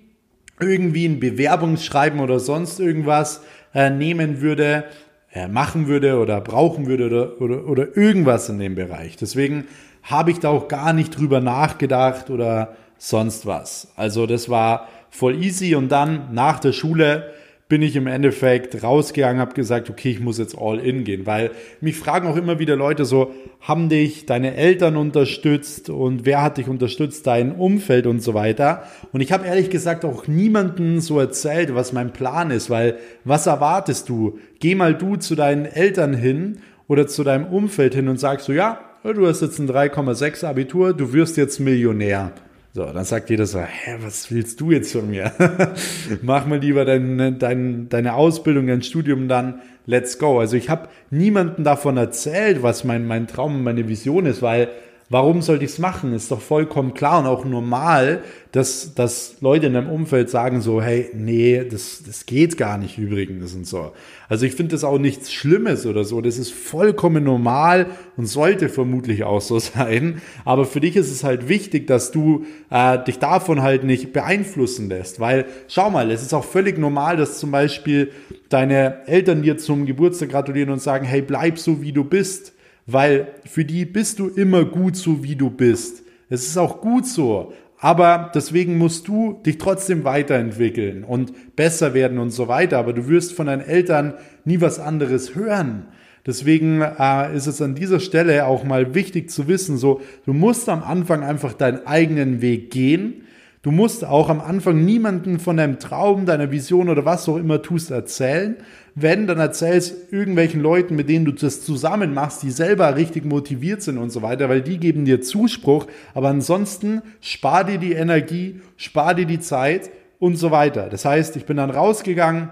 [0.60, 3.41] irgendwie ein Bewerbungsschreiben oder sonst irgendwas
[3.74, 5.07] äh, nehmen würde, äh,
[5.47, 9.17] machen würde oder brauchen würde oder, oder, oder irgendwas in dem Bereich.
[9.17, 9.65] Deswegen
[10.04, 13.89] habe ich da auch gar nicht drüber nachgedacht oder sonst was.
[13.95, 17.32] Also das war voll easy und dann nach der Schule
[17.70, 21.52] bin ich im Endeffekt rausgegangen, habe gesagt, okay, ich muss jetzt all in gehen, weil
[21.82, 26.58] mich fragen auch immer wieder Leute so, haben dich deine Eltern unterstützt und wer hat
[26.58, 28.84] dich unterstützt, dein Umfeld und so weiter.
[29.12, 33.48] Und ich habe ehrlich gesagt auch niemanden so erzählt, was mein Plan ist, weil was
[33.48, 34.40] erwartest du?
[34.60, 38.54] Geh mal du zu deinen Eltern hin oder zu deinem Umfeld hin und sagst so,
[38.54, 42.32] ja, du hast jetzt ein 3,6 Abitur, du wirst jetzt Millionär.
[42.78, 45.32] So, dann sagt jeder so, hä, was willst du jetzt von mir?
[46.22, 50.40] Mach mal lieber dein, dein, deine Ausbildung, dein Studium dann, let's go.
[50.40, 54.70] Also ich habe niemanden davon erzählt, was mein, mein Traum meine Vision ist, weil
[55.10, 56.13] warum sollte ich es machen?
[56.13, 60.82] Ist doch vollkommen klar und auch normal, dass, dass Leute in deinem Umfeld sagen so,
[60.82, 63.93] hey, nee, das, das geht gar nicht übrigens und so.
[64.28, 66.20] Also ich finde das auch nichts Schlimmes oder so.
[66.20, 70.22] Das ist vollkommen normal und sollte vermutlich auch so sein.
[70.43, 74.89] Aber für dich ist es halt wichtig, dass du äh, dich davon halt nicht beeinflussen
[74.89, 75.20] lässt.
[75.22, 78.12] Weil, schau mal, es ist auch völlig normal, dass zum Beispiel
[78.50, 82.54] deine Eltern dir zum Geburtstag gratulieren und sagen, hey, bleib so wie du bist
[82.88, 86.04] weil für die bist du immer gut so, wie du bist.
[86.30, 92.17] Es ist auch gut so, aber deswegen musst du dich trotzdem weiterentwickeln und besser werden
[92.17, 92.80] und so weiter.
[92.80, 95.86] Aber du wirst von deinen Eltern nie was anderes hören.
[96.26, 100.67] Deswegen äh, ist es an dieser Stelle auch mal wichtig zu wissen, so du musst
[100.67, 103.23] am Anfang einfach deinen eigenen Weg gehen.
[103.62, 107.62] Du musst auch am Anfang niemanden von deinem Traum, deiner Vision oder was auch immer
[107.62, 108.58] tust erzählen.
[109.00, 113.84] Wenn, dann erzählst irgendwelchen Leuten, mit denen du das zusammen machst, die selber richtig motiviert
[113.84, 115.86] sind und so weiter, weil die geben dir Zuspruch.
[116.16, 120.90] Aber ansonsten spar dir die Energie, spar dir die Zeit und so weiter.
[120.90, 122.50] Das heißt, ich bin dann rausgegangen,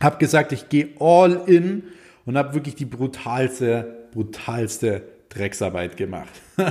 [0.00, 1.82] habe gesagt, ich gehe all in
[2.26, 6.30] und habe wirklich die brutalste, brutalste Drecksarbeit gemacht.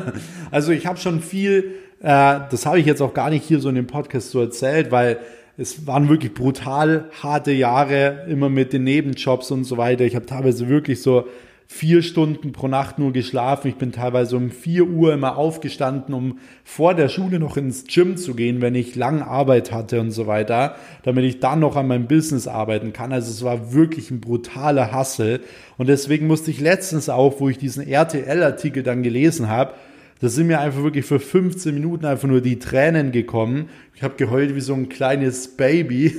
[0.52, 3.68] also ich habe schon viel, äh, das habe ich jetzt auch gar nicht hier so
[3.68, 5.20] in dem Podcast so erzählt, weil
[5.58, 10.06] es waren wirklich brutal harte Jahre, immer mit den Nebenjobs und so weiter.
[10.06, 11.26] Ich habe teilweise wirklich so
[11.68, 13.70] vier Stunden pro Nacht nur geschlafen.
[13.70, 18.18] Ich bin teilweise um vier Uhr immer aufgestanden, um vor der Schule noch ins Gym
[18.18, 21.88] zu gehen, wenn ich lang Arbeit hatte und so weiter, damit ich dann noch an
[21.88, 23.14] meinem Business arbeiten kann.
[23.14, 25.40] Also es war wirklich ein brutaler Hassel.
[25.78, 29.74] Und deswegen musste ich letztens auch, wo ich diesen RTL-Artikel dann gelesen habe,
[30.22, 33.70] da sind mir einfach wirklich für 15 Minuten einfach nur die Tränen gekommen.
[33.96, 36.16] Ich habe geheult wie so ein kleines Baby,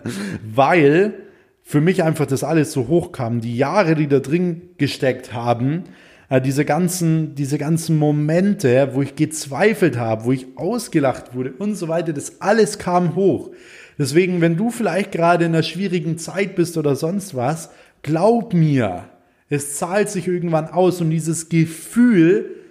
[0.54, 1.14] weil
[1.62, 3.40] für mich einfach das alles so hochkam.
[3.40, 5.84] Die Jahre, die da drin gesteckt haben,
[6.28, 11.76] äh, diese ganzen, diese ganzen Momente, wo ich gezweifelt habe, wo ich ausgelacht wurde und
[11.76, 13.52] so weiter, das alles kam hoch.
[13.98, 17.70] Deswegen, wenn du vielleicht gerade in einer schwierigen Zeit bist oder sonst was,
[18.02, 19.04] glaub mir,
[19.48, 22.63] es zahlt sich irgendwann aus und dieses Gefühl,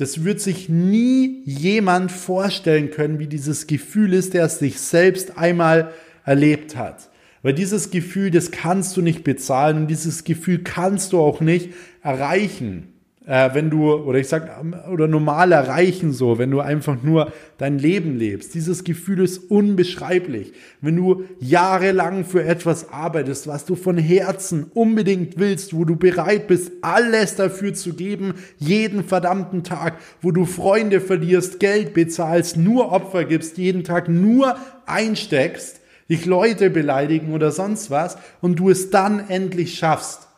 [0.00, 5.36] das wird sich nie jemand vorstellen können, wie dieses Gefühl ist, der es sich selbst
[5.36, 5.92] einmal
[6.24, 7.10] erlebt hat.
[7.42, 11.74] Weil dieses Gefühl, das kannst du nicht bezahlen und dieses Gefühl kannst du auch nicht
[12.02, 12.94] erreichen.
[13.30, 14.50] Äh, wenn du, oder ich sag,
[14.90, 18.54] oder normal erreichen so, wenn du einfach nur dein Leben lebst.
[18.54, 20.52] Dieses Gefühl ist unbeschreiblich.
[20.80, 26.48] Wenn du jahrelang für etwas arbeitest, was du von Herzen unbedingt willst, wo du bereit
[26.48, 32.90] bist, alles dafür zu geben, jeden verdammten Tag, wo du Freunde verlierst, Geld bezahlst, nur
[32.90, 38.90] Opfer gibst, jeden Tag nur einsteckst, dich Leute beleidigen oder sonst was und du es
[38.90, 40.29] dann endlich schaffst.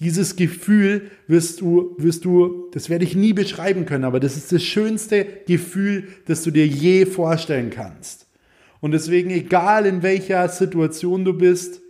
[0.00, 4.50] Dieses Gefühl wirst du, wirst du, das werde ich nie beschreiben können, aber das ist
[4.50, 8.26] das schönste Gefühl, das du dir je vorstellen kannst.
[8.80, 11.82] Und deswegen, egal in welcher Situation du bist,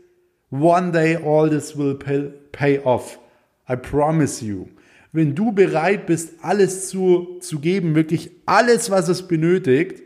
[0.51, 3.20] one day all this will pay, off.
[3.68, 4.66] I promise you.
[5.12, 10.03] Wenn du bereit bist, alles zu, zu geben, wirklich alles, was es benötigt,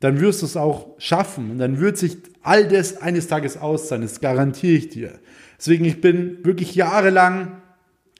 [0.00, 1.52] dann wirst du es auch schaffen.
[1.52, 4.02] Und dann wird sich all das eines Tages auszahlen.
[4.02, 5.18] Das garantiere ich dir.
[5.64, 7.62] Deswegen, ich bin wirklich jahrelang,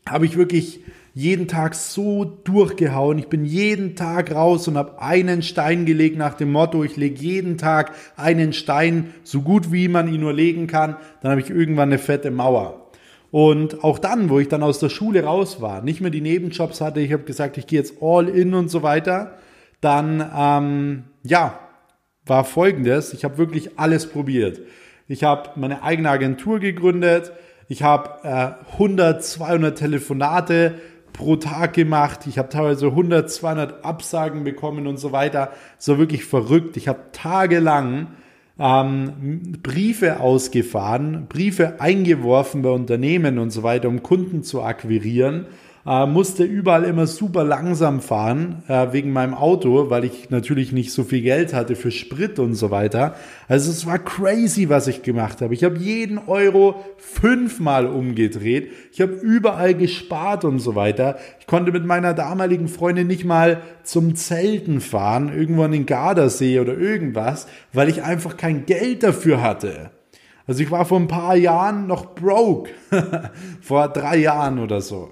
[0.09, 0.81] habe ich wirklich
[1.13, 3.19] jeden Tag so durchgehauen.
[3.19, 7.21] Ich bin jeden Tag raus und habe einen Stein gelegt nach dem Motto, ich lege
[7.21, 10.97] jeden Tag einen Stein, so gut wie man ihn nur legen kann.
[11.21, 12.91] Dann habe ich irgendwann eine fette Mauer.
[13.31, 16.81] Und auch dann, wo ich dann aus der Schule raus war, nicht mehr die Nebenjobs
[16.81, 19.37] hatte, ich habe gesagt, ich gehe jetzt all in und so weiter,
[19.83, 21.59] dann, ähm, ja,
[22.25, 23.13] war folgendes.
[23.13, 24.63] Ich habe wirklich alles probiert.
[25.07, 27.33] Ich habe meine eigene Agentur gegründet.
[27.69, 30.75] Ich habe äh, 100, 200 Telefonate
[31.13, 32.27] pro Tag gemacht.
[32.27, 35.53] Ich habe teilweise 100, 200 Absagen bekommen und so weiter.
[35.79, 36.77] So wirklich verrückt.
[36.77, 38.09] Ich habe tagelang
[38.59, 45.47] ähm, Briefe ausgefahren, Briefe eingeworfen bei Unternehmen und so weiter, um Kunden zu akquirieren
[45.87, 50.93] äh, musste überall immer super langsam fahren äh, wegen meinem Auto, weil ich natürlich nicht
[50.93, 53.15] so viel Geld hatte für Sprit und so weiter.
[53.49, 55.55] Also es war crazy, was ich gemacht habe.
[55.55, 58.73] Ich habe jeden Euro fünfmal umgedreht.
[58.93, 61.19] Ich habe überall gespart und so weiter.
[61.41, 66.61] Ich konnte mit meiner damaligen Freundin nicht mal zum Zelten fahren, irgendwo an den Gardasee
[66.61, 69.91] oder irgendwas, weil ich einfach kein Geld dafür hatte.
[70.47, 72.71] Also ich war vor ein paar Jahren noch broke.
[73.61, 75.11] vor drei Jahren oder so.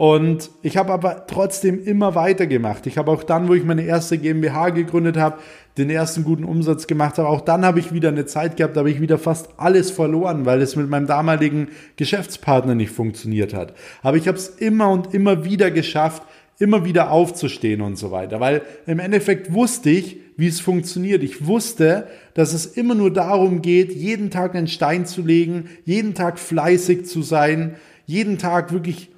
[0.00, 2.86] Und ich habe aber trotzdem immer weitergemacht.
[2.86, 5.40] Ich habe auch dann, wo ich meine erste GmbH gegründet habe,
[5.76, 8.78] den ersten guten Umsatz gemacht habe, auch dann habe ich wieder eine Zeit gehabt, da
[8.80, 13.74] habe ich wieder fast alles verloren, weil es mit meinem damaligen Geschäftspartner nicht funktioniert hat.
[14.00, 16.22] Aber ich habe es immer und immer wieder geschafft,
[16.58, 21.22] immer wieder aufzustehen und so weiter, weil im Endeffekt wusste ich, wie es funktioniert.
[21.22, 26.14] Ich wusste, dass es immer nur darum geht, jeden Tag einen Stein zu legen, jeden
[26.14, 27.74] Tag fleißig zu sein,
[28.06, 29.10] jeden Tag wirklich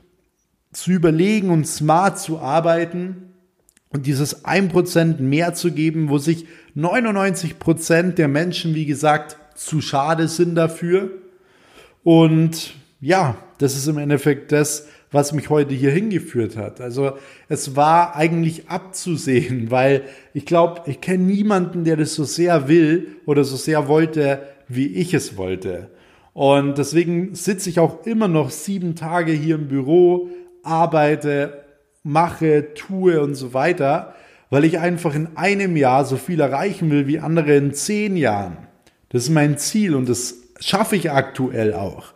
[0.73, 3.33] zu überlegen und smart zu arbeiten
[3.91, 6.47] und dieses 1% mehr zu geben, wo sich
[6.77, 11.11] 99% der Menschen, wie gesagt, zu schade sind dafür.
[12.03, 16.81] Und ja, das ist im Endeffekt das, was mich heute hier hingeführt hat.
[16.81, 17.13] Also
[17.49, 20.03] es war eigentlich abzusehen, weil
[20.33, 24.87] ich glaube, ich kenne niemanden, der das so sehr will oder so sehr wollte, wie
[24.87, 25.91] ich es wollte.
[26.33, 30.31] Und deswegen sitze ich auch immer noch sieben Tage hier im Büro,
[30.63, 31.65] arbeite,
[32.03, 34.15] mache, tue und so weiter,
[34.51, 38.57] weil ich einfach in einem Jahr so viel erreichen will wie andere in zehn Jahren.
[39.09, 42.13] Das ist mein Ziel und das schaffe ich aktuell auch.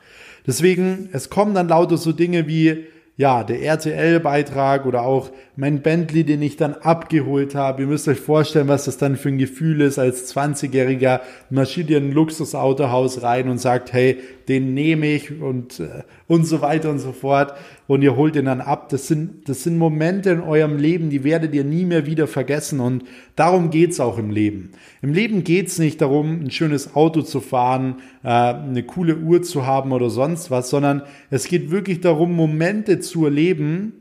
[0.47, 2.87] Deswegen, es kommen dann lauter so Dinge wie,
[3.17, 7.83] ja, der RTL-Beitrag oder auch mein Bentley, den ich dann abgeholt habe.
[7.83, 11.97] Ihr müsst euch vorstellen, was das dann für ein Gefühl ist, als 20-Jähriger marschiert ihr
[11.97, 16.91] in ein Luxusautohaus rein und sagt, hey, den nehme ich und, äh, und so weiter
[16.91, 17.55] und so fort.
[17.87, 18.91] Und ihr holt ihn dann ab.
[18.91, 22.81] Das sind, das sind Momente in eurem Leben, die werdet ihr nie mehr wieder vergessen.
[22.81, 23.05] Und
[23.35, 24.73] darum geht's auch im Leben.
[25.01, 29.65] Im Leben geht's nicht darum, ein schönes Auto zu fahren, äh, eine coole Uhr zu
[29.65, 33.95] haben oder sonst was, sondern es geht wirklich darum, Momente zu erleben,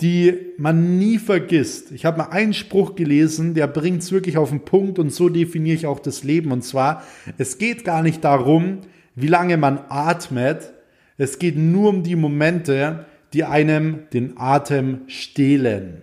[0.00, 1.90] die man nie vergisst.
[1.90, 5.28] Ich habe mal einen Spruch gelesen, der bringt es wirklich auf den Punkt und so
[5.28, 6.52] definiere ich auch das Leben.
[6.52, 7.02] Und zwar,
[7.36, 8.82] es geht gar nicht darum,
[9.16, 10.72] wie lange man atmet,
[11.16, 16.02] es geht nur um die Momente, die einem den Atem stehlen.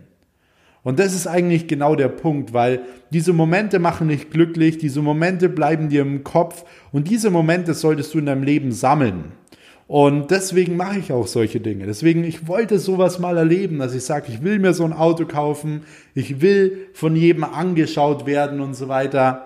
[0.84, 2.82] Und das ist eigentlich genau der Punkt, weil
[3.12, 8.14] diese Momente machen nicht glücklich, diese Momente bleiben dir im Kopf und diese Momente solltest
[8.14, 9.32] du in deinem Leben sammeln.
[9.88, 11.86] Und deswegen mache ich auch solche Dinge.
[11.86, 15.26] Deswegen, ich wollte sowas mal erleben, dass ich sage, ich will mir so ein Auto
[15.26, 15.84] kaufen,
[16.16, 19.45] ich will von jedem angeschaut werden und so weiter.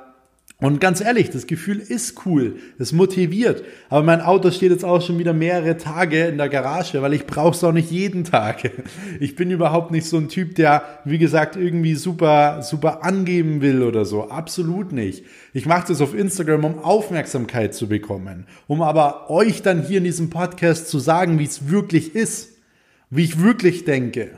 [0.62, 3.64] Und ganz ehrlich, das Gefühl ist cool, es motiviert.
[3.88, 7.26] Aber mein Auto steht jetzt auch schon wieder mehrere Tage in der Garage, weil ich
[7.26, 8.70] brauche es auch nicht jeden Tag.
[9.22, 13.84] Ich bin überhaupt nicht so ein Typ, der, wie gesagt, irgendwie super, super angeben will
[13.84, 14.30] oder so.
[14.30, 15.26] Absolut nicht.
[15.54, 18.46] Ich mache das auf Instagram, um Aufmerksamkeit zu bekommen.
[18.68, 22.58] Um aber euch dann hier in diesem Podcast zu sagen, wie es wirklich ist.
[23.10, 24.32] Wie ich wirklich denke.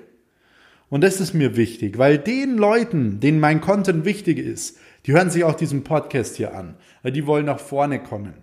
[0.90, 5.30] Und das ist mir wichtig, weil den Leuten, denen mein Content wichtig ist, die hören
[5.30, 8.34] sich auch diesen Podcast hier an, die wollen nach vorne kommen.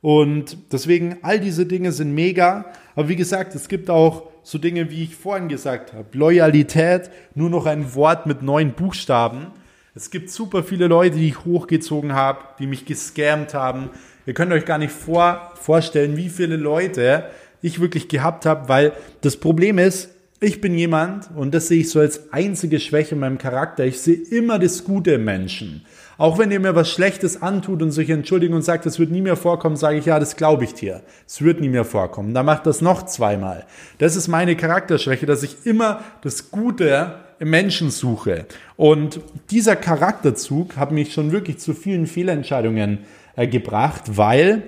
[0.00, 2.66] Und deswegen, all diese Dinge sind mega.
[2.94, 6.06] Aber wie gesagt, es gibt auch so Dinge, wie ich vorhin gesagt habe.
[6.12, 9.48] Loyalität, nur noch ein Wort mit neun Buchstaben.
[9.94, 13.90] Es gibt super viele Leute, die ich hochgezogen habe, die mich gescammt haben.
[14.26, 17.24] Ihr könnt euch gar nicht vor, vorstellen, wie viele Leute
[17.62, 20.10] ich wirklich gehabt habe, weil das Problem ist,
[20.40, 24.00] ich bin jemand, und das sehe ich so als einzige Schwäche in meinem Charakter, ich
[24.00, 25.84] sehe immer das Gute im Menschen.
[26.16, 29.20] Auch wenn ihr mir was Schlechtes antut und sich entschuldigt und sagt, das wird nie
[29.20, 31.02] mehr vorkommen, sage ich, ja, das glaube ich dir.
[31.26, 32.34] Es wird nie mehr vorkommen.
[32.34, 33.66] Dann macht das noch zweimal.
[33.98, 38.46] Das ist meine Charakterschwäche, dass ich immer das Gute im Menschen suche.
[38.76, 39.20] Und
[39.50, 42.98] dieser Charakterzug hat mich schon wirklich zu vielen Fehlentscheidungen
[43.36, 44.62] äh, gebracht, weil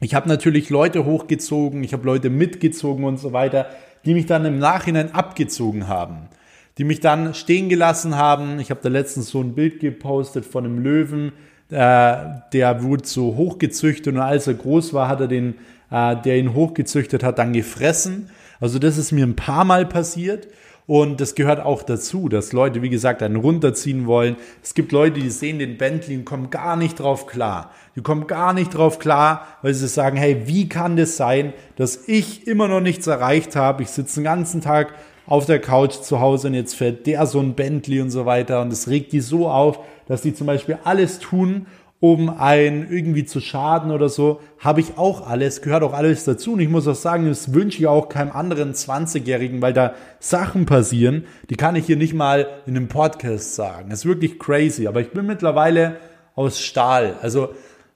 [0.00, 3.66] ich habe natürlich Leute hochgezogen, ich habe Leute mitgezogen und so weiter
[4.08, 6.30] die mich dann im Nachhinein abgezogen haben,
[6.78, 8.58] die mich dann stehen gelassen haben.
[8.58, 11.32] Ich habe da letztens so ein Bild gepostet von einem Löwen,
[11.68, 12.16] äh,
[12.54, 15.56] der wurde so hochgezüchtet und als er groß war, hat er den,
[15.90, 18.30] äh, der ihn hochgezüchtet hat, dann gefressen.
[18.60, 20.48] Also das ist mir ein paar Mal passiert.
[20.88, 24.36] Und das gehört auch dazu, dass Leute, wie gesagt, einen runterziehen wollen.
[24.62, 27.72] Es gibt Leute, die sehen den Bentley und kommen gar nicht drauf klar.
[27.94, 32.08] Die kommen gar nicht drauf klar, weil sie sagen, hey, wie kann das sein, dass
[32.08, 33.82] ich immer noch nichts erreicht habe?
[33.82, 34.94] Ich sitze den ganzen Tag
[35.26, 38.62] auf der Couch zu Hause und jetzt fährt der so ein Bentley und so weiter.
[38.62, 41.66] Und es regt die so auf, dass die zum Beispiel alles tun,
[42.00, 46.52] um ein irgendwie zu schaden oder so, habe ich auch alles, gehört auch alles dazu.
[46.52, 50.64] Und ich muss auch sagen, das wünsche ich auch keinem anderen 20-Jährigen, weil da Sachen
[50.64, 53.90] passieren, die kann ich hier nicht mal in einem Podcast sagen.
[53.90, 54.86] Das ist wirklich crazy.
[54.86, 55.96] Aber ich bin mittlerweile
[56.36, 57.16] aus Stahl.
[57.20, 57.48] Also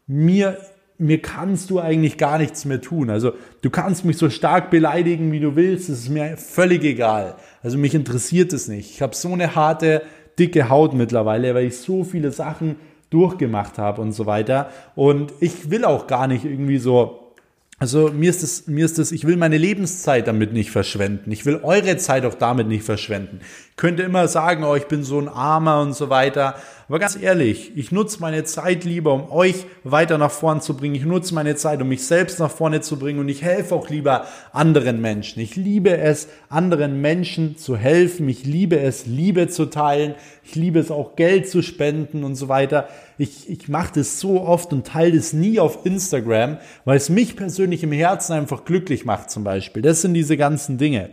[0.08, 0.58] mir,
[0.98, 3.08] mir kannst du eigentlich gar nichts mehr tun.
[3.08, 5.88] Also du kannst mich so stark beleidigen, wie du willst.
[5.88, 7.36] Das ist mir völlig egal.
[7.62, 8.90] Also mich interessiert es nicht.
[8.90, 10.02] Ich habe so eine harte,
[10.40, 12.74] dicke Haut mittlerweile, weil ich so viele Sachen
[13.12, 14.70] durchgemacht habe und so weiter.
[14.94, 17.22] Und ich will auch gar nicht irgendwie so
[17.82, 21.32] also mir ist es, mir ist es, ich will meine Lebenszeit damit nicht verschwenden.
[21.32, 23.40] Ich will eure Zeit auch damit nicht verschwenden.
[23.70, 26.54] Ich könnte immer sagen, oh, ich bin so ein Armer und so weiter.
[26.92, 30.94] Aber ganz ehrlich, ich nutze meine Zeit lieber, um euch weiter nach vorn zu bringen.
[30.94, 33.18] Ich nutze meine Zeit, um mich selbst nach vorne zu bringen.
[33.18, 35.40] Und ich helfe auch lieber anderen Menschen.
[35.40, 38.28] Ich liebe es, anderen Menschen zu helfen.
[38.28, 40.16] Ich liebe es, Liebe zu teilen.
[40.44, 42.88] Ich liebe es auch, Geld zu spenden und so weiter.
[43.16, 47.36] Ich, ich mache das so oft und teile das nie auf Instagram, weil es mich
[47.36, 49.80] persönlich im Herzen einfach glücklich macht zum Beispiel.
[49.80, 51.08] Das sind diese ganzen Dinge.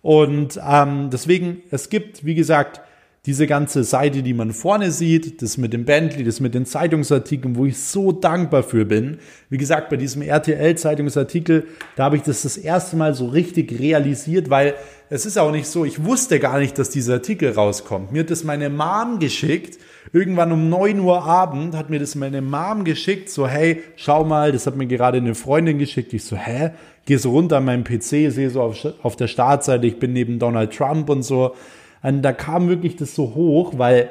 [0.00, 2.82] Und ähm, deswegen, es gibt, wie gesagt,
[3.26, 7.56] diese ganze Seite, die man vorne sieht, das mit dem Bentley, das mit den Zeitungsartikeln,
[7.56, 9.16] wo ich so dankbar für bin.
[9.48, 11.64] Wie gesagt, bei diesem RTL-Zeitungsartikel,
[11.96, 14.74] da habe ich das das erste Mal so richtig realisiert, weil
[15.08, 18.12] es ist auch nicht so, ich wusste gar nicht, dass dieser Artikel rauskommt.
[18.12, 19.78] Mir hat das meine Mom geschickt.
[20.12, 24.52] Irgendwann um neun Uhr Abend hat mir das meine Mom geschickt, so hey, schau mal,
[24.52, 26.12] das hat mir gerade eine Freundin geschickt.
[26.12, 26.72] Ich so, hä?
[27.06, 30.38] Geh so runter an meinem PC, sehe so auf, auf der Startseite, ich bin neben
[30.38, 31.54] Donald Trump und so
[32.04, 34.10] Und da kam wirklich das so hoch, weil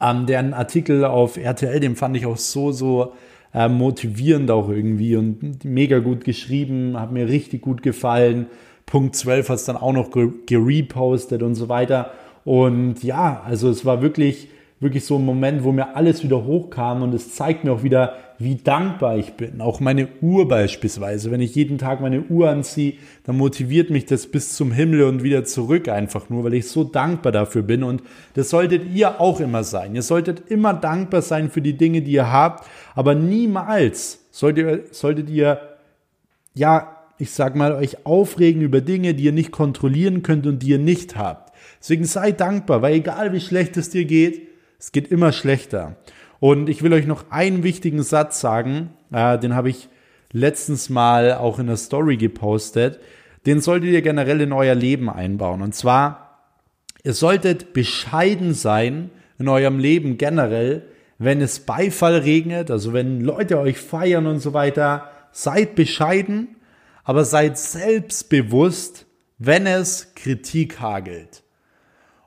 [0.00, 3.14] ähm, deren Artikel auf RTL, den fand ich auch so, so
[3.54, 8.46] äh, motivierend auch irgendwie und mega gut geschrieben, hat mir richtig gut gefallen.
[8.84, 10.10] Punkt 12 hat es dann auch noch
[10.46, 12.12] gerepostet und so weiter.
[12.44, 14.48] Und ja, also es war wirklich,
[14.80, 18.14] wirklich so ein Moment, wo mir alles wieder hochkam und es zeigt mir auch wieder,
[18.38, 19.60] wie dankbar ich bin.
[19.60, 21.30] Auch meine Uhr beispielsweise.
[21.30, 25.22] Wenn ich jeden Tag meine Uhr anziehe, dann motiviert mich das bis zum Himmel und
[25.22, 27.82] wieder zurück einfach nur, weil ich so dankbar dafür bin.
[27.82, 28.02] Und
[28.32, 29.94] das solltet ihr auch immer sein.
[29.94, 35.28] Ihr solltet immer dankbar sein für die Dinge, die ihr habt, aber niemals solltet, solltet
[35.28, 35.60] ihr,
[36.54, 40.68] ja, ich sag mal, euch aufregen über Dinge, die ihr nicht kontrollieren könnt und die
[40.68, 41.52] ihr nicht habt.
[41.78, 44.49] Deswegen seid dankbar, weil egal wie schlecht es dir geht,
[44.80, 45.96] es geht immer schlechter.
[46.40, 49.90] Und ich will euch noch einen wichtigen Satz sagen, äh, den habe ich
[50.32, 52.98] letztens mal auch in der Story gepostet.
[53.44, 55.60] Den solltet ihr generell in euer Leben einbauen.
[55.60, 56.40] Und zwar,
[57.04, 60.86] ihr solltet bescheiden sein in eurem Leben generell,
[61.18, 66.56] wenn es Beifall regnet, also wenn Leute euch feiern und so weiter, seid bescheiden,
[67.04, 69.04] aber seid selbstbewusst,
[69.36, 71.42] wenn es Kritik hagelt.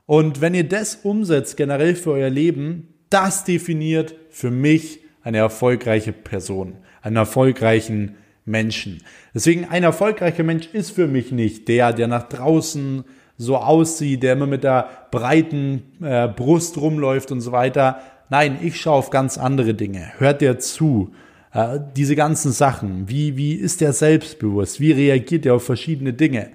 [0.06, 6.12] Und wenn ihr das umsetzt generell für euer Leben, das definiert für mich eine erfolgreiche
[6.12, 9.02] Person, einen erfolgreichen Menschen.
[9.34, 13.04] Deswegen ein erfolgreicher Mensch ist für mich nicht der, der nach draußen
[13.38, 18.00] so aussieht, der immer mit der breiten äh, Brust rumläuft und so weiter.
[18.28, 20.12] Nein, ich schaue auf ganz andere Dinge.
[20.18, 21.12] Hört der zu?
[21.52, 23.08] Äh, diese ganzen Sachen.
[23.08, 24.80] Wie, wie ist der selbstbewusst?
[24.80, 26.50] Wie reagiert er auf verschiedene Dinge?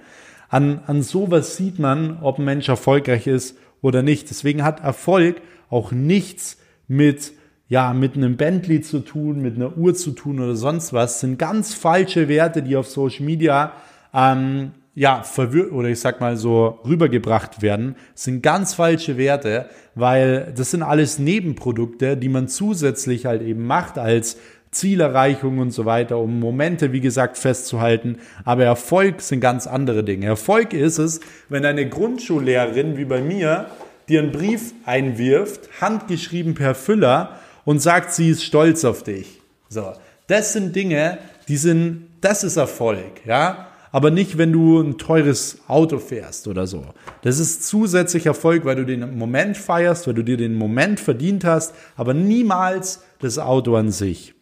[0.49, 4.29] An, an sowas sieht man, ob ein Mensch erfolgreich ist oder nicht.
[4.29, 7.33] Deswegen hat Erfolg auch nichts mit
[7.69, 11.19] ja, mit einem Bentley zu tun, mit einer Uhr zu tun oder sonst was, das
[11.21, 13.73] sind ganz falsche Werte, die auf Social Media
[14.11, 19.69] ähm, ja, verwirrt oder ich sag mal so rübergebracht werden, das sind ganz falsche Werte,
[19.93, 24.37] weil das sind alles Nebenprodukte, die man zusätzlich halt eben macht als
[24.71, 28.19] Zielerreichung und so weiter, um Momente, wie gesagt, festzuhalten.
[28.45, 30.27] Aber Erfolg sind ganz andere Dinge.
[30.27, 33.67] Erfolg ist es, wenn eine Grundschullehrerin wie bei mir
[34.07, 39.41] dir einen Brief einwirft, handgeschrieben per Füller und sagt, sie ist stolz auf dich.
[39.69, 39.93] So,
[40.27, 43.67] das sind Dinge, die sind, das ist Erfolg, ja.
[43.91, 46.85] Aber nicht, wenn du ein teures Auto fährst oder so.
[47.23, 51.43] Das ist zusätzlich Erfolg, weil du den Moment feierst, weil du dir den Moment verdient
[51.43, 54.35] hast, aber niemals das Auto an sich.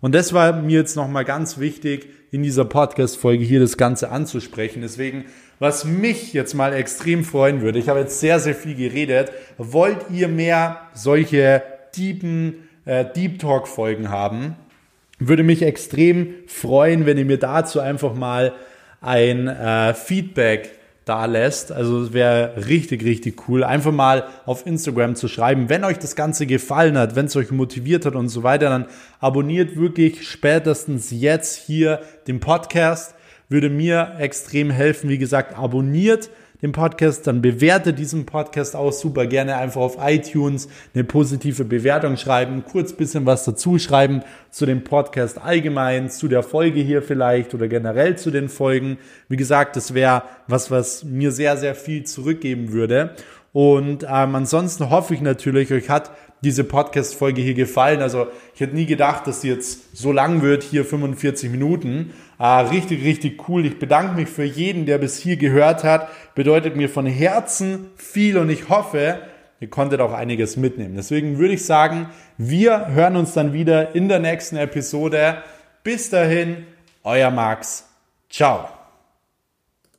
[0.00, 4.82] Und das war mir jetzt nochmal ganz wichtig, in dieser Podcast-Folge hier das Ganze anzusprechen.
[4.82, 5.24] Deswegen
[5.58, 10.10] was mich jetzt mal extrem freuen würde, ich habe jetzt sehr, sehr viel geredet, wollt
[10.10, 11.62] ihr mehr solche
[11.96, 14.56] deepen, äh, Deep Talk Folgen haben?
[15.20, 18.52] Würde mich extrem freuen, wenn ihr mir dazu einfach mal
[19.00, 20.72] ein äh, Feedback
[21.04, 21.70] da lässt.
[21.70, 23.64] Also es wäre richtig, richtig cool.
[23.64, 25.68] Einfach mal auf Instagram zu schreiben.
[25.68, 28.86] Wenn euch das Ganze gefallen hat, wenn es euch motiviert hat und so weiter, dann
[29.20, 33.14] abonniert wirklich spätestens jetzt hier den Podcast
[33.48, 35.10] würde mir extrem helfen.
[35.10, 36.30] Wie gesagt, abonniert
[36.64, 42.16] den Podcast, dann bewertet diesen Podcast auch super gerne einfach auf iTunes eine positive Bewertung
[42.16, 47.52] schreiben, kurz bisschen was dazu schreiben zu dem Podcast allgemein, zu der Folge hier vielleicht
[47.52, 48.96] oder generell zu den Folgen.
[49.28, 53.14] Wie gesagt, das wäre was, was mir sehr, sehr viel zurückgeben würde.
[53.52, 56.10] Und ähm, ansonsten hoffe ich natürlich, euch hat
[56.44, 58.02] diese Podcast-Folge hier gefallen.
[58.02, 62.12] Also ich hätte nie gedacht, dass sie jetzt so lang wird, hier 45 Minuten.
[62.38, 63.64] Ah, richtig, richtig cool.
[63.66, 66.08] Ich bedanke mich für jeden, der bis hier gehört hat.
[66.34, 69.18] Bedeutet mir von Herzen viel und ich hoffe,
[69.60, 70.94] ihr konntet auch einiges mitnehmen.
[70.96, 75.38] Deswegen würde ich sagen, wir hören uns dann wieder in der nächsten Episode.
[75.82, 76.66] Bis dahin,
[77.02, 77.88] euer Max.
[78.28, 78.83] Ciao.